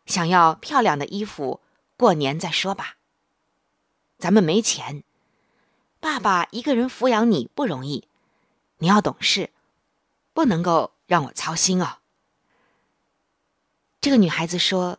[0.06, 1.60] 想要漂亮的衣服，
[1.96, 2.96] 过年再说吧。
[4.18, 5.04] 咱们没钱。”
[6.02, 8.08] 爸爸一个人抚养你不容易，
[8.78, 9.50] 你要懂事，
[10.32, 11.98] 不能够让我操心哦。
[14.00, 14.98] 这个女孩子说：“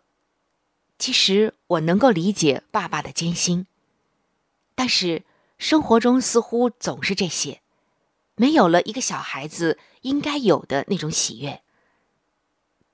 [0.98, 3.68] 其实我能够理解爸爸的艰辛，
[4.76, 5.26] 但是
[5.58, 7.62] 生活中似乎总是这些，
[8.36, 11.62] 没有了一个小孩子应该有的那种喜悦，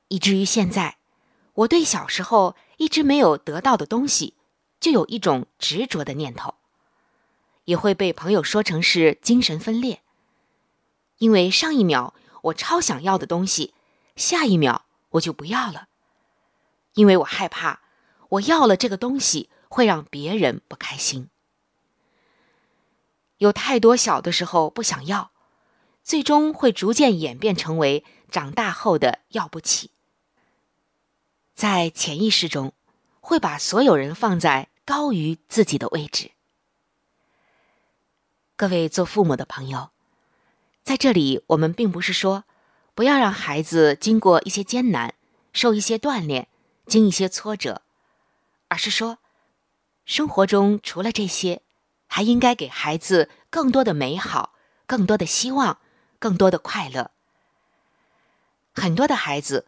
[0.07, 0.97] 以至于现在，
[1.53, 4.35] 我对小时候一直没有得到的东西，
[4.79, 6.55] 就有一种执着的念头。”
[7.65, 10.01] 也会被朋友说成是精神分裂，
[11.19, 13.75] 因为上一秒我超想要的东西，
[14.15, 15.87] 下一秒我就不要了，
[16.95, 17.81] 因为我害怕
[18.29, 21.29] 我要了这个东西会让别人不开心。
[23.37, 25.30] 有太多小的时候不想要，
[26.03, 29.91] 最终会逐渐演变成为长大后的要不起，
[31.53, 32.73] 在潜意识中
[33.19, 36.31] 会把所有人放在高于自己的位置。
[38.55, 39.89] 各位做父母的朋友，
[40.83, 42.43] 在这里，我们并不是说
[42.93, 45.15] 不要让孩子经过一些艰难，
[45.53, 46.47] 受一些锻炼，
[46.85, 47.81] 经一些挫折，
[48.67, 49.19] 而是说，
[50.05, 51.61] 生活中除了这些，
[52.07, 54.53] 还应该给孩子更多的美好，
[54.85, 55.79] 更多的希望，
[56.21, 57.11] 更多的快乐。
[58.73, 59.65] 很多的孩子，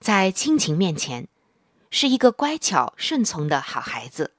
[0.00, 1.28] 在亲情面前，
[1.90, 4.32] 是一个乖巧顺从的好孩子，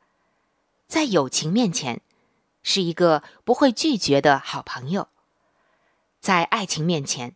[0.87, 2.01] 在友情面前。
[2.67, 5.07] 是一个不会拒绝的好朋友，
[6.19, 7.35] 在爱情面前，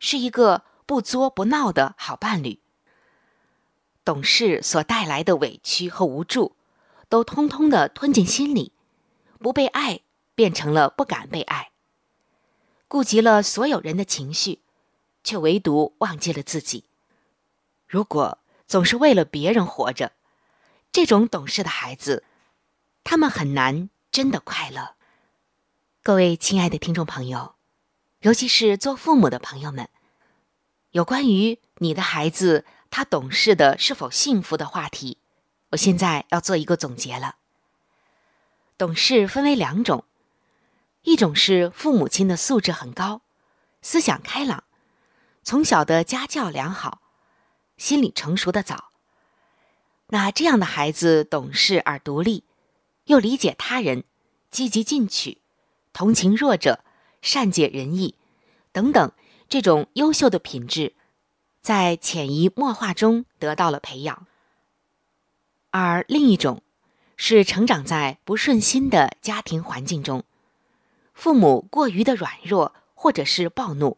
[0.00, 2.58] 是一个不作不闹的好伴侣。
[4.04, 6.56] 懂事所带来的委屈和无助，
[7.08, 8.72] 都通通的吞进心里，
[9.38, 10.00] 不被爱
[10.34, 11.70] 变成了不敢被爱，
[12.94, 14.60] 顾及了所有人的情绪，
[15.24, 16.84] 却唯独忘记了自己。
[17.88, 20.12] 如果总是为了别人活着，
[20.92, 22.22] 这种懂事的孩子，
[23.02, 23.90] 他们很难。
[24.12, 24.94] 真的快乐，
[26.04, 27.56] 各位亲爱的听众朋友，
[28.20, 29.88] 尤其是做父母的朋友们，
[30.92, 35.18] 有关于你的孩子他懂事的是否幸福的话题，
[35.70, 37.38] 我现在要做一个总结了。
[38.78, 40.04] 懂事分为两种，
[41.04, 43.22] 一种是父母亲的素质很高，
[43.82, 44.64] 思想开朗，
[45.42, 47.02] 从小的家教良好，
[47.76, 48.90] 心理成熟的早，
[50.08, 52.44] 那这样的孩子懂事而独立。
[53.04, 54.04] 又理解他人，
[54.50, 55.42] 积极进取，
[55.92, 56.82] 同情弱者，
[57.20, 58.14] 善解人意，
[58.72, 59.12] 等等，
[59.46, 60.94] 这种优秀的品质，
[61.60, 64.26] 在潜移默化中得到了培养。
[65.68, 66.62] 而另一种，
[67.18, 70.24] 是成长在不顺心的家庭环境中，
[71.14, 73.96] 父母过于的软弱或者是暴怒。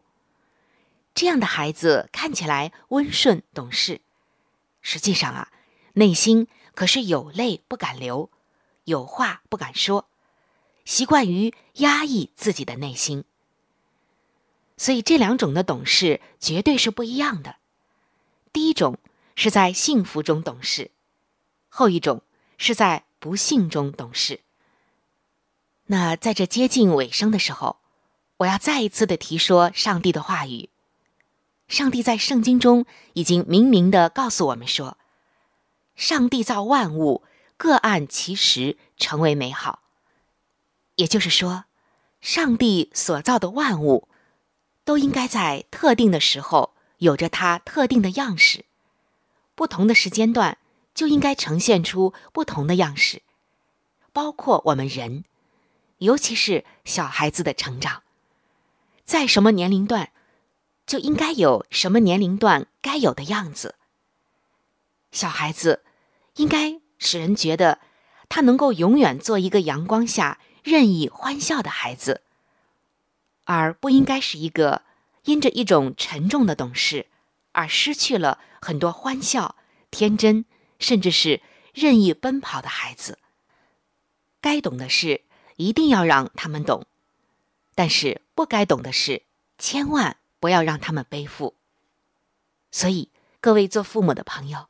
[1.13, 4.01] 这样的孩子看起来温顺懂事，
[4.81, 5.51] 实际上啊，
[5.93, 8.29] 内心可是有泪不敢流，
[8.83, 10.07] 有话不敢说，
[10.85, 13.25] 习惯于压抑自己的内心。
[14.77, 17.55] 所以这两种的懂事绝对是不一样的。
[18.53, 18.99] 第一种
[19.35, 20.91] 是在幸福中懂事，
[21.67, 22.21] 后一种
[22.59, 24.41] 是在不幸中懂事。
[25.87, 27.77] 那在这接近尾声的时候，
[28.37, 30.69] 我要再一次的提说上帝的话语。
[31.67, 34.97] 上帝在圣经中已经明明的告诉我们说，
[35.95, 37.23] 上帝造万物
[37.57, 39.79] 各按其时成为美好。
[40.95, 41.65] 也就是说，
[42.21, 44.07] 上帝所造的万物。
[44.87, 48.63] 都应该在特定的时候有着它特定的样式，
[49.53, 50.59] 不同的时间段
[50.95, 53.21] 就应该呈现出不同的样式，
[54.13, 55.25] 包括我们人，
[55.97, 58.03] 尤其是小孩子的成长，
[59.05, 60.11] 在什么年龄段
[60.85, 63.75] 就应该有什么年龄段该有的样子。
[65.11, 65.83] 小孩子
[66.35, 67.79] 应该使人觉得
[68.29, 72.21] 他能够永远做一个阳光下任意欢笑的孩子。
[73.45, 74.81] 而不应该是一个
[75.23, 77.07] 因着一种沉重的懂事
[77.53, 79.55] 而失去了很多欢笑、
[79.89, 80.43] 天真，
[80.79, 81.41] 甚至是
[81.73, 83.17] 任意奔跑的孩子。
[84.41, 85.21] 该懂的事
[85.57, 86.85] 一定要让他们懂，
[87.75, 89.23] 但是不该懂的事
[89.57, 91.53] 千万不要让他们背负。
[92.71, 93.09] 所以，
[93.41, 94.67] 各位做父母的朋友，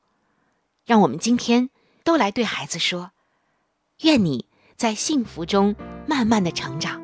[0.85, 1.69] 让我们今天
[2.03, 3.11] 都来对孩子说：
[4.01, 5.75] 愿你在幸福中
[6.07, 7.01] 慢慢的成长，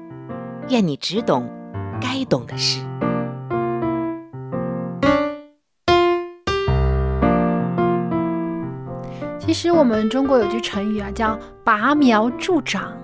[0.69, 1.49] 愿你只懂。
[2.01, 2.81] 该懂的事。
[9.39, 12.97] 其实我们中国有句成语啊，叫“拔苗助长”。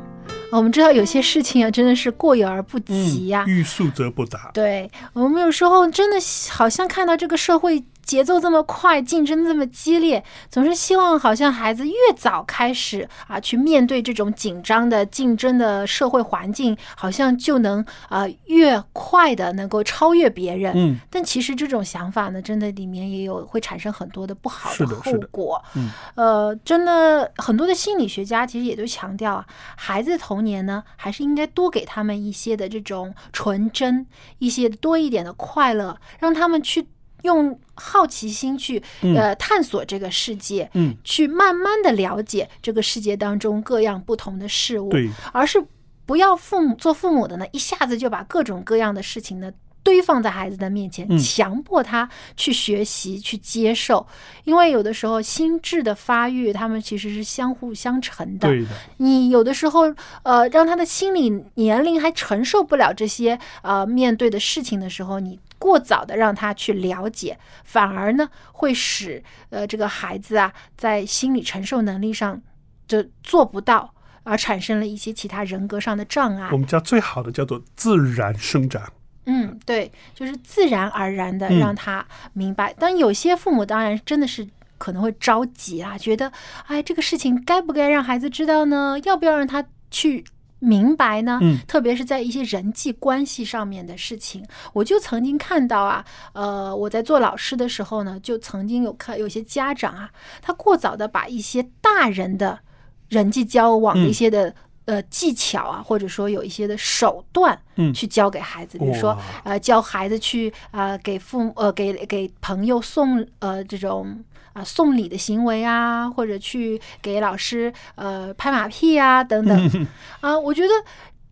[0.51, 4.49] 我们知道有些事情啊，真的是过犹而不及呀，欲速则不达。
[4.53, 6.17] 对我们有时候真的
[6.49, 7.83] 好像看到这个社会。
[8.09, 20.73] 节奏这么快，竞争这么激烈，总是希望好像孩子越早开始啊，去面对这种紧张的竞争的社会环境，好像就能啊越快的能够超越别人。
[20.75, 25.63] 嗯，但其实这种想法呢，真的里面也有会产生很多的不好的后果。
[25.75, 29.45] 嗯，呃，真的很多的心理学家其实也都强调啊，
[29.77, 34.07] 孩子的童年呢，还是应该多给他们一些的这种纯真，
[34.39, 36.87] 一些多一点的快乐，让他们去。
[37.23, 38.81] 用好奇心去
[39.15, 45.63] 呃探索这个世界，嗯，去慢慢的了解这个世界当中各样不同的事物，对，而是
[46.05, 49.51] 不要父母做父母的呢，一下子就把各种各样的事情呢。
[49.81, 54.05] 堆放在孩子的面前，强迫他去学习、去接受，
[54.43, 58.49] 因为有的时候心智的发育，他们其实是相互相成的。
[58.49, 58.67] 对的，
[58.97, 59.83] 你有的时候，
[60.23, 72.41] 呃，让他的心理年龄还承受不了这些呃面对的事情的时候，你过早的让他去了解，反而呢会使呃这个孩子啊在心理承受能力上
[72.87, 73.93] 就做不到，
[74.23, 76.49] 而产生了一些其他人格上的障碍。
[76.51, 78.91] 我们叫最好的叫做自然生长。
[79.25, 82.03] 嗯，对，就是自然而然的让他
[82.33, 82.73] 明白。
[82.79, 84.47] 但有些父母当然真的是
[84.79, 86.31] 可能会着急啊，觉得
[86.65, 88.97] 哎，这个事情该不该让孩子知道呢？
[89.03, 90.25] 要不要让他去
[90.59, 91.39] 明白呢？
[91.41, 100.09] 嗯，特别是在一些人际关系上面的事情，我就曾经看到啊，呃，我在做老师的时候呢，就曾经有看有些家长啊，
[100.41, 102.59] 他过早的把一些大人的
[103.07, 104.53] 人际交往的一些的。
[104.85, 114.17] 呃，技巧啊，或者说有一些的手段，嗯，去教给孩子，比如说，呃，教孩子去啊，给父母呃，给给朋友送呃这种
[114.59, 119.87] 啊送礼的行为啊，或者去给老师呃拍马屁啊等等
[120.21, 120.69] 啊，我觉得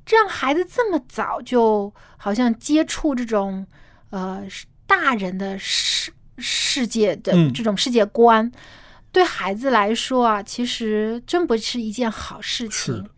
[0.07, 3.67] 让孩子这么早就好像接触这种
[4.09, 4.43] 呃
[4.85, 8.51] 大人的世世界的这种世界观，
[9.11, 13.09] 对孩子来说啊，其实真不是一件好事情。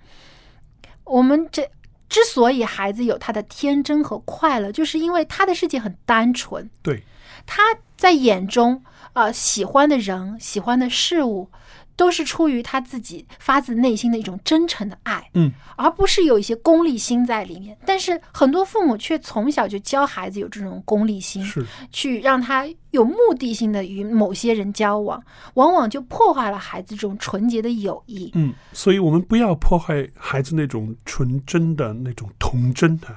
[1.03, 1.69] 我们这
[2.07, 6.67] 之所以孩子有他的天真和快乐，就是因为他的世界很单纯。
[6.81, 7.03] 对，
[7.45, 7.61] 他
[7.97, 8.83] 在眼中，
[9.19, 11.49] 呃，喜欢的人、喜欢的事物。
[11.99, 17.77] 都是出于他自己发自内心的一种真诚的爱，嗯，而不是有一些功利心在里面。
[17.85, 25.21] 但是很多父母却从小就教孩子有这种功利心，是去让他有目的性的与某些人交往，
[25.55, 28.31] 往往就破坏了孩子这种纯洁的友谊。
[28.33, 33.09] 嗯，所以我们不要破坏孩子那种纯真的那种童真的。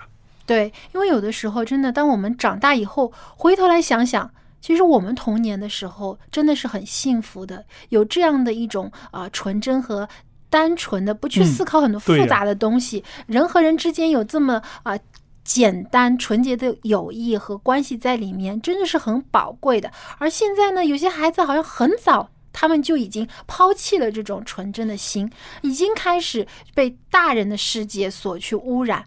[0.45, 4.29] 对，因为有的时候真的，当我们长大以后，回头来想想。
[4.63, 10.09] 其实我们童年的时候真的是很幸福的，有这样的一种啊纯真和
[10.49, 13.05] 单纯的，不去嗯思考很多复杂的东西。
[13.27, 14.99] 人和人之间有这么啊、
[15.45, 19.91] 简单纯洁的友谊和关系在里面，真的是很宝贵的。
[20.19, 22.31] 而现在呢，有些孩子好像很早。
[22.55, 25.33] 他们就已经抛弃了这种纯真的心，
[25.63, 29.07] 已经开始被大人的世界所去污染，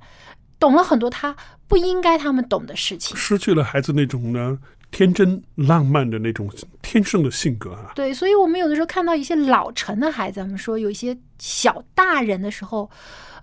[0.57, 1.35] 懂了很多他
[1.67, 3.15] 不应该他们懂的事情。
[3.15, 4.57] 失去了孩子那种呢
[4.95, 6.49] 天真浪漫的那种
[6.81, 7.91] 天生的性格啊。
[7.95, 12.89] 对，所以我们有的时候看到一些老成的孩子，我们说有一些小大人的时候，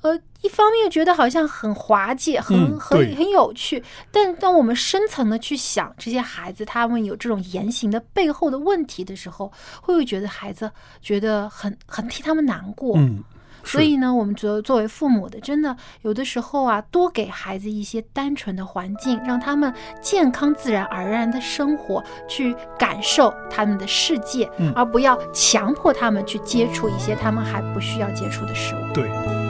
[0.00, 9.48] 呃，一方面觉得好像很滑稽，很、嗯很很有趣，但当我们深层的去想这些孩子他们有这种言行的背后的问题的时候，
[9.82, 10.72] 会不会觉得孩子
[11.02, 12.96] 觉得很很替他们难过？
[12.96, 13.31] 嗯，是
[13.64, 28.92] 所以呢，我们觉得作为父母的，真的有的时候啊，多给孩子一些单纯的环境，让他们健康、自然而然的生活，去感受他们的世界，嗯而不要强迫他们去接触一些他们还不需要接触的事物。
[28.94, 29.41] 对。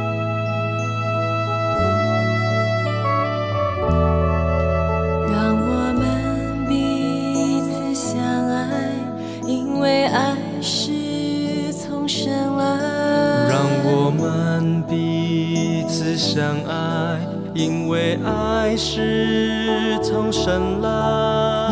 [16.34, 17.20] 相爱，
[17.52, 20.88] 因为爱是从神来。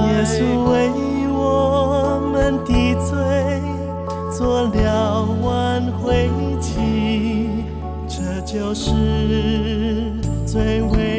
[0.07, 0.91] 耶稣为
[1.33, 3.17] 我们的罪
[4.31, 6.29] 做了挽回
[6.61, 7.65] 祭，
[8.07, 8.93] 这就是
[10.45, 11.10] 最伟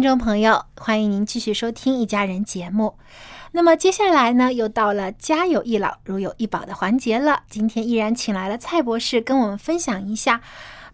[0.00, 2.94] 听众朋友，欢迎您继续收听《一家人》节目。
[3.52, 7.42] 那么接下来呢，又到了家有一老如有一宝的环节了。
[7.50, 10.40] 今天依然请来了蔡博士跟我们分享一下，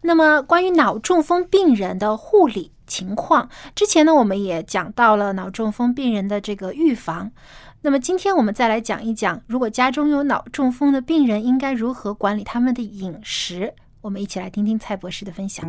[0.01, 3.49] 那么关于脑中风病人的护理情况。
[3.77, 7.31] 之前呢，我们也讲到了脑中风病人的这个预防。
[7.83, 13.73] 那么今天我们再来讲一讲，如果家中有脑中风的病人，应该如何管理他们的饮食。
[14.01, 15.65] 我们一起来听听蔡博士的分享。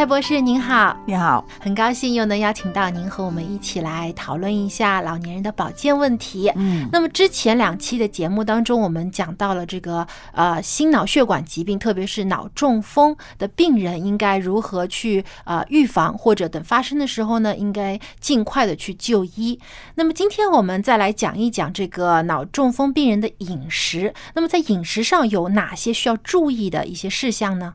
[0.00, 6.50] 蔡博士您好，你好，很高兴又能邀请到您和我们一起来讨论一下老年人的保健问题。
[6.56, 19.60] 嗯，那么之前两期的节目当中，我们讲到了这个呃心脑血管疾病，特别是脑中风的病人应该如何去呃预防，或者等发生的时候呢，应该尽快的去就医。
[19.96, 24.14] 那么今天我们再来讲一讲这个脑中风病人的饮食。
[24.34, 27.74] 那么在饮食上有哪些需要注意的一些事项呢？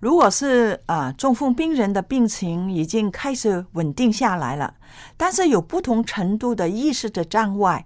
[0.00, 4.74] 如果是啊中风病人的病情已经开始稳定下来了，
[5.16, 7.84] 但是有不同程度的意识的障碍，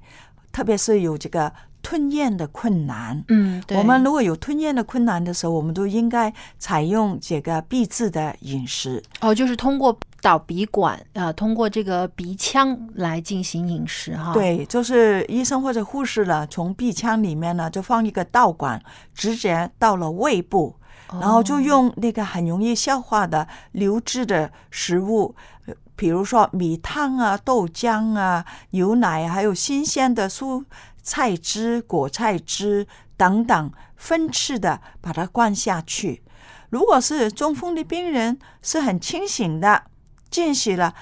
[0.52, 3.22] 特别是有这个吞咽的困难。
[3.28, 9.02] 嗯，对我们如果有吞咽的困难的时候，我们都应该采用这个闭制的饮食。
[9.20, 18.82] 哦，就是通过导鼻管，呃，通过这个鼻腔来进行饮食哈。，对，就是医生或者护士呢，从鼻腔里面呢就放一个导管，
[19.12, 20.74] 直接到了胃部。
[21.10, 25.34] 然后就用那个很容易消化的流质的食物，
[25.66, 30.64] 呃比如说米汤啊、豆浆啊、牛奶，还有新鲜的蔬
[31.02, 32.86] 菜汁、果菜汁
[33.16, 36.22] 等等，分次的把它灌下去。
[36.70, 39.84] 如果是中风的病人是很清醒的，
[40.30, 40.92] 进食了，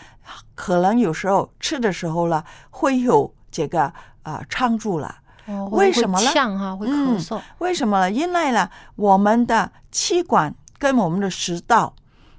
[0.54, 3.94] 可能有时候吃的时候了会有这个啊、
[4.24, 5.21] 呃撑住了。
[5.46, 7.36] 哦、为什么呢呛哈，会咳嗽。
[7.36, 7.42] 嗯？
[7.58, 8.10] 为什么呢？
[8.10, 11.92] 因为呢，我们的气管跟我们的食道，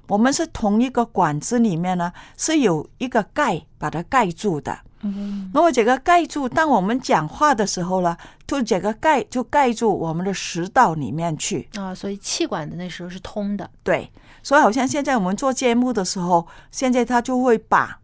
[0.08, 4.78] 我们是同一个管子里面呢，是有一个盖把它盖住的。
[5.02, 11.68] 嗯，那么这个盖住，当我们讲话的时候呢，就这个盖就盖住我们的食道里面去。
[11.74, 13.68] 啊，所以气管的那时候是通的。
[13.82, 14.10] 对，
[14.42, 18.00] 所以好像现在我们做节目的时候，现在他就会把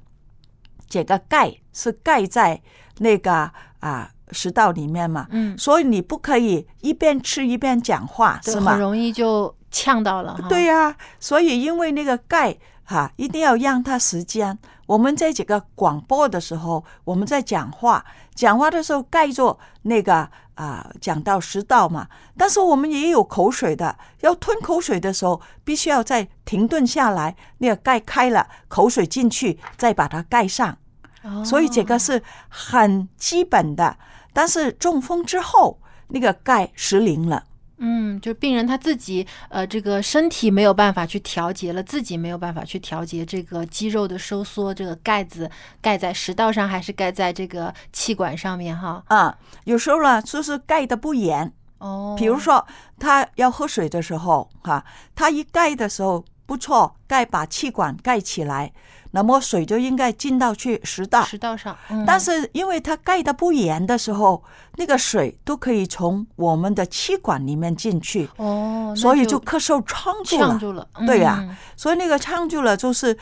[0.91, 2.61] 这个盖是盖在
[2.99, 4.13] 那个啊。
[4.33, 8.73] 食道里面嘛，嗯，所以你不可以一边吃一边讲话，对是吗？
[8.73, 10.39] 很容易就呛到了。
[10.49, 14.59] 对呀、所以因为那个钙哈、一定要让它时间。
[14.87, 18.05] 我们在这个广播的时候，我们在讲话，
[18.35, 30.77] 讲话的时候盖住那个啊、讲到食道嘛，但是我们也有口水的，要吞口水的时候，必须要再停顿下来，那个盖开了，口水进去，再把它盖上。
[31.23, 33.97] 哦所以这个是很基本的。
[34.33, 35.79] 但是中风之后，
[36.09, 37.45] 那个钙失灵了。
[37.83, 45.51] 嗯，就病人他自己呃，这个身体没有办法去调节了，自己没有办法去调节这个肌肉的收缩，这个盖子
[45.81, 49.03] 盖在食道上还是盖在这个气管上面哈？
[49.07, 51.51] 啊，有时候呢，就是盖的不严。
[51.79, 52.67] 哦，比如说
[52.99, 58.71] 他要喝水的时候，哈、他一盖的时候不错，盖把气管盖起来，
[59.11, 61.23] 那么水就应该进到去食道。
[61.25, 64.43] 食道上，嗯、但是因为它盖的不严的时候，
[64.77, 70.49] 那个水都可以从我们的气管里面进去，哦，所以就就咳嗽撑住了。
[70.49, 73.17] 呛住了，对呀、嗯所以那个呛住了就是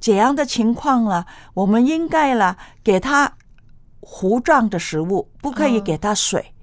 [0.00, 1.24] 这样的情况了。
[1.54, 3.32] 我们应该了给他
[4.00, 6.40] 糊状的食物，不可以哦给他水。
[6.40, 6.59] 哦，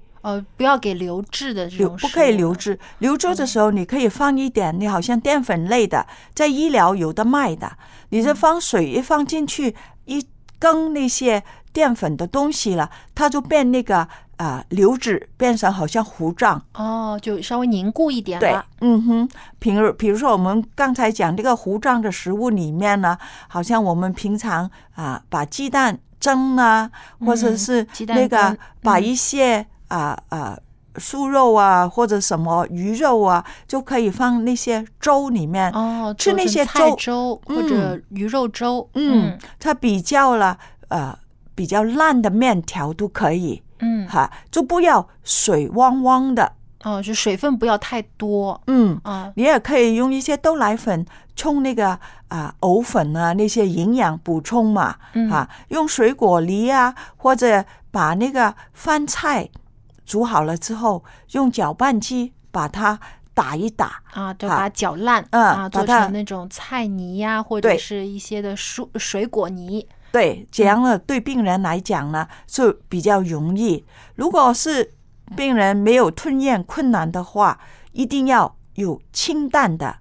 [0.56, 2.54] 不要给流质的这种，不可以流。
[2.54, 7.70] 质，流质的时候你可以放一点，你好像淀粉类的，在医疗有的卖的，
[8.08, 9.74] 你这放水一放进去，
[10.06, 10.26] 一
[10.58, 14.08] 羹那些淀粉的东西了，它就变那个
[14.38, 16.60] 啊、流质，变成好像糊状。
[16.74, 23.16] 哦，就稍微凝固一点对。，嗯哼，比如比如说我们刚才讲这个糊状的食物里面呢，
[23.48, 26.90] 好像我们平常啊把鸡蛋蒸啊，
[27.24, 30.58] 或者嗯是那个把嗯一些啊啊
[30.94, 35.70] 酥肉啊或者什么鱼肉啊，就可以放那些粥里面。
[35.72, 38.88] 哦，吃那些粥粥或嗯者鱼肉粥。
[38.94, 40.58] 嗯，它比较了
[40.88, 41.16] 呃
[41.54, 46.52] 比较烂的面条都可以嗯，哈，就不要水汪汪的。
[46.84, 48.60] 哦，就水分不要太多。
[48.66, 51.04] 嗯，啊，你也可以用一些豆奶粉
[51.36, 59.48] 冲那个啊藕粉啊那些营养补充嘛，嗯啊，用水果梨啊，或者把那个饭菜
[60.08, 62.98] 煮好了之后，用搅拌机把它
[63.34, 69.86] 打一打，啊，就啊把它搅烂，嗯啊，做成那种菜泥呀，或者是一些的蔬水果泥。
[70.10, 73.84] 对，这样呢对病人来讲呢是比较容易。
[74.14, 74.94] 如果是
[75.36, 77.60] 病人没有吞咽困难的话，
[77.92, 79.98] 一定要有清淡的，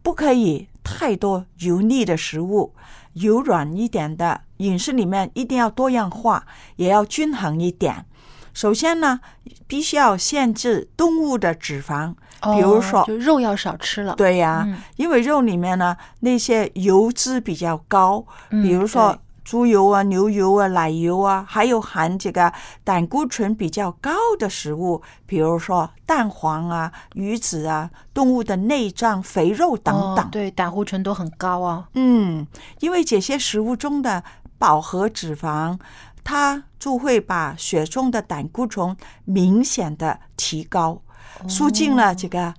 [0.00, 2.74] 不可以太多油腻的食物，
[3.12, 6.46] 柔软一点的饮食里面一定要多样化，
[6.76, 8.06] 也要均衡一点。
[8.52, 9.20] 首先呢，
[9.66, 14.14] 必须要限制动物的脂肪，比如哦说就肉要少吃了。
[14.14, 22.52] 对呀、嗯因为肉里面呢那些油脂比较高，嗯比如说猪油啊、牛油啊、奶油啊，还有含这个
[22.84, 30.24] 胆固醇比较高的食物，比如说蛋黄啊、鱼子啊、动物的内脏、肥肉等等。
[30.26, 31.88] 哦、对，胆固醇都很高啊。
[31.94, 32.46] 嗯，
[32.80, 34.22] 因为这些食物中的
[34.56, 35.76] 饱和脂肪，
[36.22, 41.02] 它就会把血中的胆固醇明显的提高，
[41.48, 42.54] 促进了这个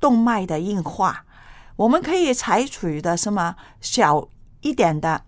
[0.00, 1.24] 动脉的硬化。
[1.76, 4.28] 我们可以采取的什么小
[4.60, 5.22] 一点的，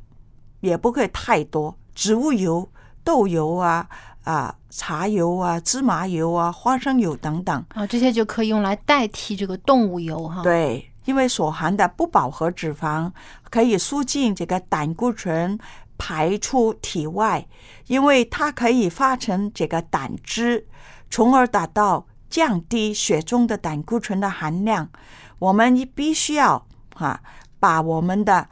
[0.61, 2.68] 也不可以太多，植物油、
[3.05, 3.89] 豆油啊、
[4.25, 7.64] 啊茶油啊、芝麻油啊、花生油等等。
[7.68, 10.43] 啊，这些就可以用来代替这个动物油哈。
[10.43, 13.11] 对，因为所含的不饱和脂肪
[13.49, 15.59] 可以促进这个胆固醇
[16.03, 17.46] 排出体外，
[17.86, 20.66] 因为它可以发成这个胆汁，
[21.11, 24.88] 从而达到降低血中的胆固醇的含量。
[25.38, 27.20] 我们必须要啊，
[27.59, 28.48] 把我们的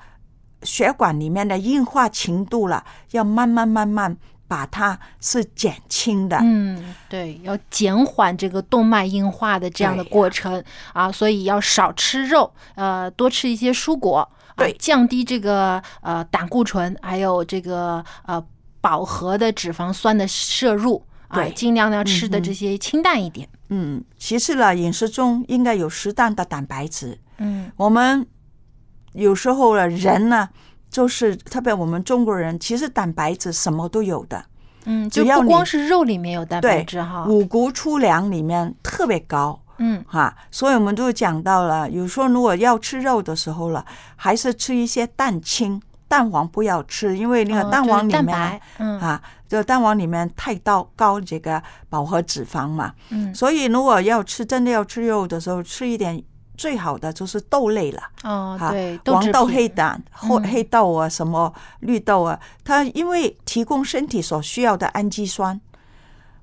[0.62, 4.14] 血管里面的硬化程度了，要慢慢慢慢
[4.46, 6.38] 把它是减轻的。
[6.42, 14.28] 嗯，对，要减缓这个动脉硬化的这样的过程啊，所以要少吃肉，呃，多吃一些蔬果，
[14.59, 18.44] 对，降低这个呃胆固醇，还有这个呃
[18.80, 21.02] 饱和的脂肪酸的摄入。
[21.28, 23.46] 啊，尽量要吃的这些清淡一点。
[23.68, 27.18] 嗯，其次呢，饮食中应该有适当的蛋白质。
[27.36, 28.26] 嗯，我们
[29.12, 30.48] 有时候呢，人呢，
[30.88, 34.42] 就是特别我们中国人，其实蛋白质什么都有的。
[34.86, 39.61] 嗯，就不光是肉里面有蛋白质哈，五谷粗粮里面特别高。
[39.79, 43.85] 嗯，哈，所以我们就讲到了，有时候如果要吃肉的时候了，
[44.16, 45.81] 还是吃一些蛋清。
[46.11, 52.95] 蛋黄不要吃，因为那个蛋黄里面、哦嗯、啊，就蛋黄里面太高高这个饱和脂肪嘛。
[53.11, 56.22] 嗯，所以如果要吃真的要吃肉的时候，吃一点
[56.57, 58.03] 最好的就是豆类了。
[58.22, 65.61] 哦，啊、对，黄豆、黑蛋、或嗯黑豆啊，什么绿豆啊，它因为提供身体所需要的氨基酸，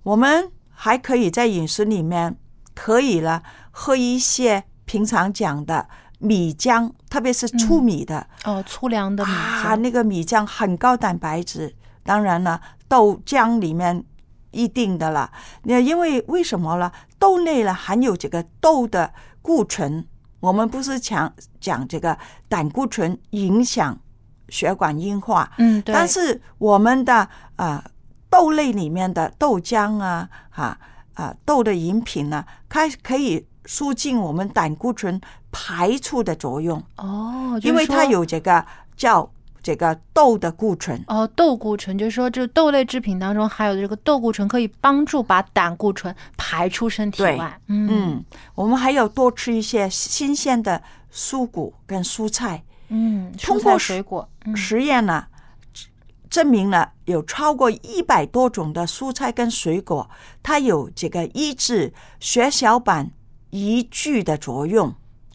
[0.03, 2.37] 我们还可以在饮食里面
[2.75, 5.87] 可以了喝一些平常讲的。
[6.17, 11.75] 米浆，特别是粗米的、嗯、哦，粗粮的米浆啊，那个米浆很高蛋白质。
[12.03, 14.03] 当然了，豆浆里面
[14.51, 15.29] 一定的了。
[15.63, 16.89] 那因为为什么呢？
[17.19, 20.07] 豆类呢含有这个豆的固醇。
[20.39, 22.17] 我们不是讲讲这个
[22.47, 23.99] 胆固醇影响
[24.47, 25.93] 血管硬化，嗯，对。
[25.93, 27.83] 但是我们的啊、呃、
[28.29, 30.79] 豆类里面的豆浆啊，啊
[31.15, 35.19] 啊豆的饮品呢，它可以促进我们胆固醇
[35.51, 38.63] 排出的作用哦，因为它有这个
[38.95, 39.29] 叫
[39.63, 47.59] 这个豆的固醇哦，豆固醇就是说，这豆类制品当中含有的这个豆固醇可以帮助把胆固醇排出身体外。
[47.65, 50.79] 嗯,嗯，我们还要多吃一些新鲜的
[51.11, 52.63] 蔬果跟蔬菜。
[52.89, 55.25] 嗯，通过水果、嗯、实验呢，
[56.35, 60.09] 证明了有超过一百多种的蔬菜跟水果，
[60.43, 63.09] 它有这个抑制血小板
[63.51, 64.93] 凝聚的作用。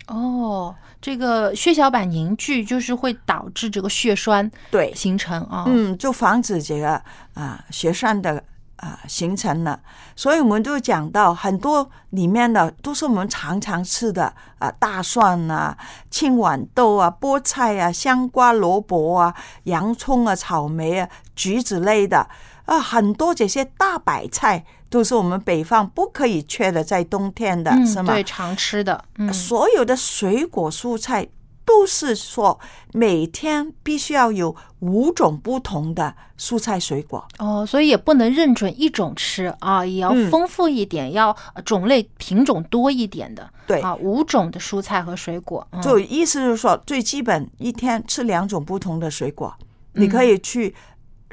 [0.09, 8.44] 哦，这个血小板凝聚就是会导致这个血栓对形成啊，嗯，就防止这个啊血栓的
[8.80, 9.80] 啊形成了。
[10.16, 15.76] 所以我们就讲到很多里面的都是我们常常吃的啊，大蒜啊、
[16.10, 22.28] 青豌豆啊、菠菜啊、香瓜、萝卜啊、洋葱啊、草莓啊、橘子类的
[22.66, 24.64] 啊，很多这些大白菜。
[24.90, 28.12] 都是我们北方不可以缺的，在冬天的、嗯、是吗？
[28.12, 29.04] 对，常吃的。
[29.18, 31.28] 嗯，所有的水果蔬菜
[31.70, 32.58] 都是说
[32.92, 37.24] 每天必须要有五种不同的蔬菜水果。
[37.38, 43.48] 哦，所以也不能认准一种吃啊，也要丰富一点，嗯、要种类品种多一点的。
[43.68, 45.64] 对啊，五种的蔬菜和水果。
[45.70, 49.54] 嗯、就意思是说，最基本一天吃两种不同的水果，
[49.92, 50.74] 你可以去。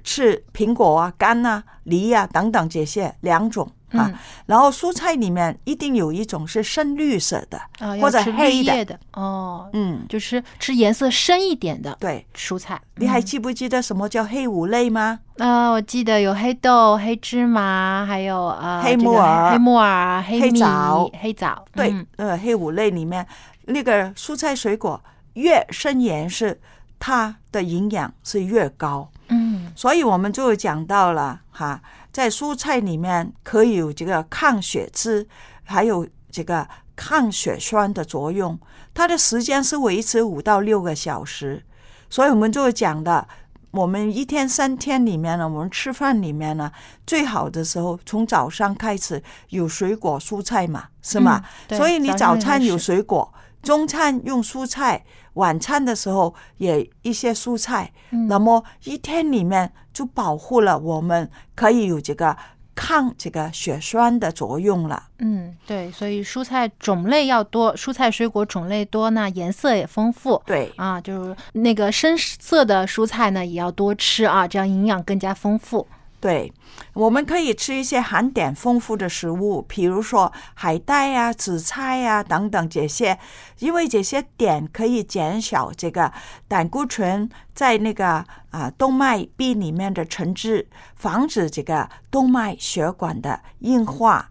[0.03, 8.99] 吃苹果啊、柑啊、梨啊等等这些两种啊，嗯、然后蔬菜里面一定有一种是深绿色的，啊、或者黑的，的。
[9.13, 12.25] 哦，嗯，就是吃颜色深一点的对。
[12.35, 12.81] 蔬菜。
[12.95, 15.19] 你还记不记得什么叫黑五类吗？
[15.37, 21.63] 啊、呃，我记得有黑豆、黑芝麻，还有呃黑木耳、黑木耳、黑黑枣、黑枣。
[21.73, 23.25] 对，嗯、呃，黑五类里面
[23.65, 25.01] 那个蔬菜水果
[25.33, 26.55] 越深颜色，
[26.99, 29.09] 它的营养是越高。
[29.29, 35.27] 嗯，所以我们就讲到了哈，在蔬菜里面可以有这个抗血脂，
[35.63, 38.57] 还有这个抗血栓的作用。
[38.93, 41.63] 它的时间是维持五到六个小时，
[42.09, 43.27] 所以我们就讲的，
[43.69, 46.71] 我们一天三天里面呢，我们吃饭里面呢，
[47.05, 51.43] 最好的时候从早上开始有水果蔬菜嘛，是吗？
[51.67, 55.05] 嗯、所以你早餐有水果，中餐用蔬菜，
[55.37, 62.35] 晚餐的时候也一些蔬菜，嗯那么一天里面就保护了我们可以有这个
[62.75, 65.01] 抗这个血栓的作用了。
[65.19, 70.39] 嗯，对，所以蔬菜种类要多，蔬菜水果种类多那，颜色也丰富。
[70.45, 75.87] 对啊，就是那个深色的蔬菜呢，也要多吃啊，这样营养更加丰富。
[76.19, 76.51] 对，
[76.93, 83.19] 我们可以吃一些含碘丰富的食物，比如说海带呀、紫菜呀等等这些，
[83.59, 86.11] 因为这些碘可以减少这个
[86.47, 94.29] 胆固醇在那个啊动脉壁里面的沉积，防止这个动脉血管的硬化。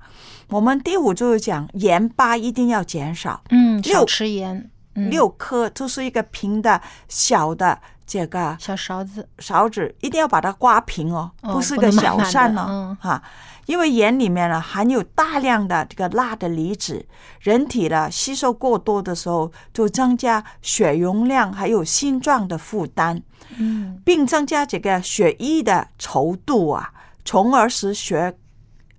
[0.49, 4.57] 我们第五就是讲盐巴一定要减少，嗯，少六吃盐。
[4.99, 12.97] 嗯六颗就是一个平的小的这个小勺子，勺子一定要把它刮平哦，哦不是个小扇哦，嗯。
[13.01, 13.23] 哈、
[13.67, 17.05] 因为盐里面呢含有大量的这个钠的离子，
[17.41, 23.21] 人体呢吸收过多的时候，就增加血容量还有心脏的负担，
[23.59, 26.93] 嗯，并增加这个血液的稠度啊，
[27.25, 28.37] 从而使血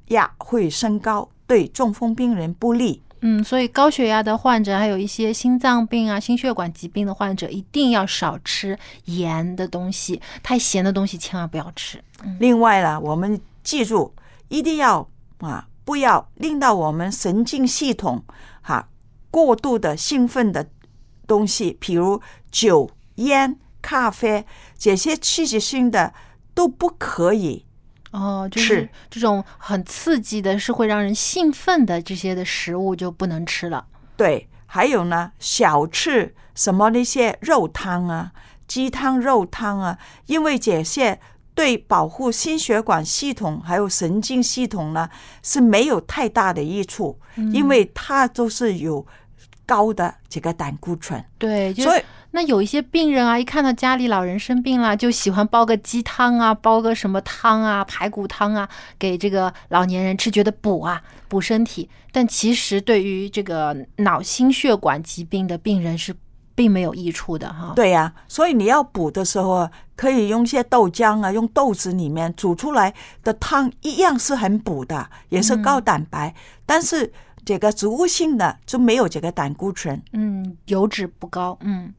[0.08, 3.02] 压会升高，对中风病人不利。
[3.22, 12.04] 嗯，所以高血压的患者，还有一些心脏病啊、心血管疾病的患者，一定要少吃盐的东西，太咸的东西千万不要吃。
[12.40, 14.14] 另外呢，我们记住
[14.48, 15.08] 一定要
[15.40, 18.24] 啊，不要令到我们神经系统
[18.62, 18.90] 哈、
[19.30, 20.68] 过度的兴奋的
[21.28, 24.46] 东西，比如酒、烟、咖啡
[24.78, 26.14] 这些刺激性的
[26.54, 27.67] 都不可以。
[28.12, 33.86] 哦，就是是这种很刺激的，是会让人兴奋的这些的食物就不能吃了。
[34.16, 38.32] 对，还有呢，小吃什么那些肉汤啊、
[38.68, 41.20] 鸡汤、肉汤啊，因为这些
[41.54, 45.10] 对保护心血管系统还有神经系统呢
[45.44, 49.06] 是没有太大的益处，因为它都是有
[49.66, 51.24] 高的这个胆固醇。
[51.38, 52.02] 对，就所以
[52.38, 58.70] 那有一些病人啊，一看到家里老人生病了，就喜欢煲个鸡汤啊，煲个什么汤啊，排骨汤啊，
[59.00, 61.90] 给这个老年人吃，觉得补啊，补身体。
[62.12, 66.16] 但其实对于这个脑心血管疾病的病人是
[66.54, 67.74] 并没有益处的哈。
[67.76, 76.36] 对呀、所以你要补的时候啊，可以用一些豆浆啊，用豆子里面煮出来的汤一样是很补的，也是高蛋白，
[76.68, 77.12] 但是
[77.44, 80.00] 这个植物性的就没有这个胆固醇。
[80.14, 81.92] 嗯，油脂不高，嗯。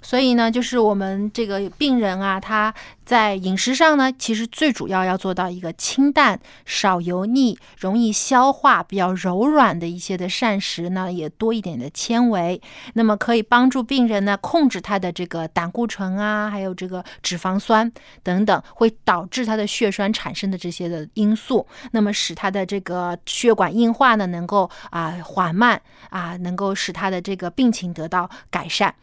[0.00, 2.72] 所以呢，就是我们这个病人啊，他
[3.04, 12.60] 在饮食上呢，其实最主要要做到一个清淡、少油腻、容易消化、比较柔软的一些的膳食呢，也多一点的纤维。
[12.94, 17.90] 那么可以帮助病人呢控制他的这个胆固醇啊，还有这个脂肪酸
[18.22, 25.80] 等等，会导致他的血栓产生的这些的因素，那么使他的这个血管硬化呢能够啊缓慢
[26.10, 28.94] 啊，能够使他的这个病情得到改善。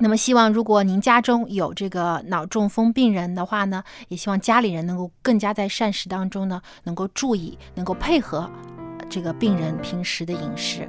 [0.00, 8.48] 那么，希望如果您家中有这个脑中风病人的话呢，也希望家里人能够更加在膳食当中呢，能够注意，能够配合
[9.10, 10.88] 这个病人平时的饮食。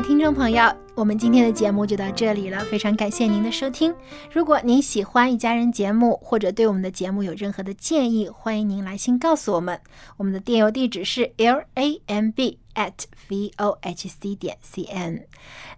[0.00, 3.92] 听众朋友，我们今天的节目就到这里了，非常感谢您的收听。
[4.32, 9.80] 如果您喜欢一家人节目，或者对我们的节目有任何的建议，欢迎您来信告诉我们。
[10.16, 12.92] 我们的电邮地址是 l a m b at
[13.28, 15.26] v o h c 点 c n。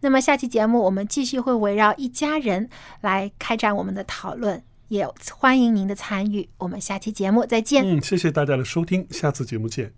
[0.00, 2.68] 那么下期节目我们继续会围绕一家人
[3.00, 6.48] 来开展我们的讨论，也欢迎您的参与。
[6.58, 7.84] 我们下期节目再见。
[7.84, 9.92] 嗯，谢谢大家的收听，下次节目见。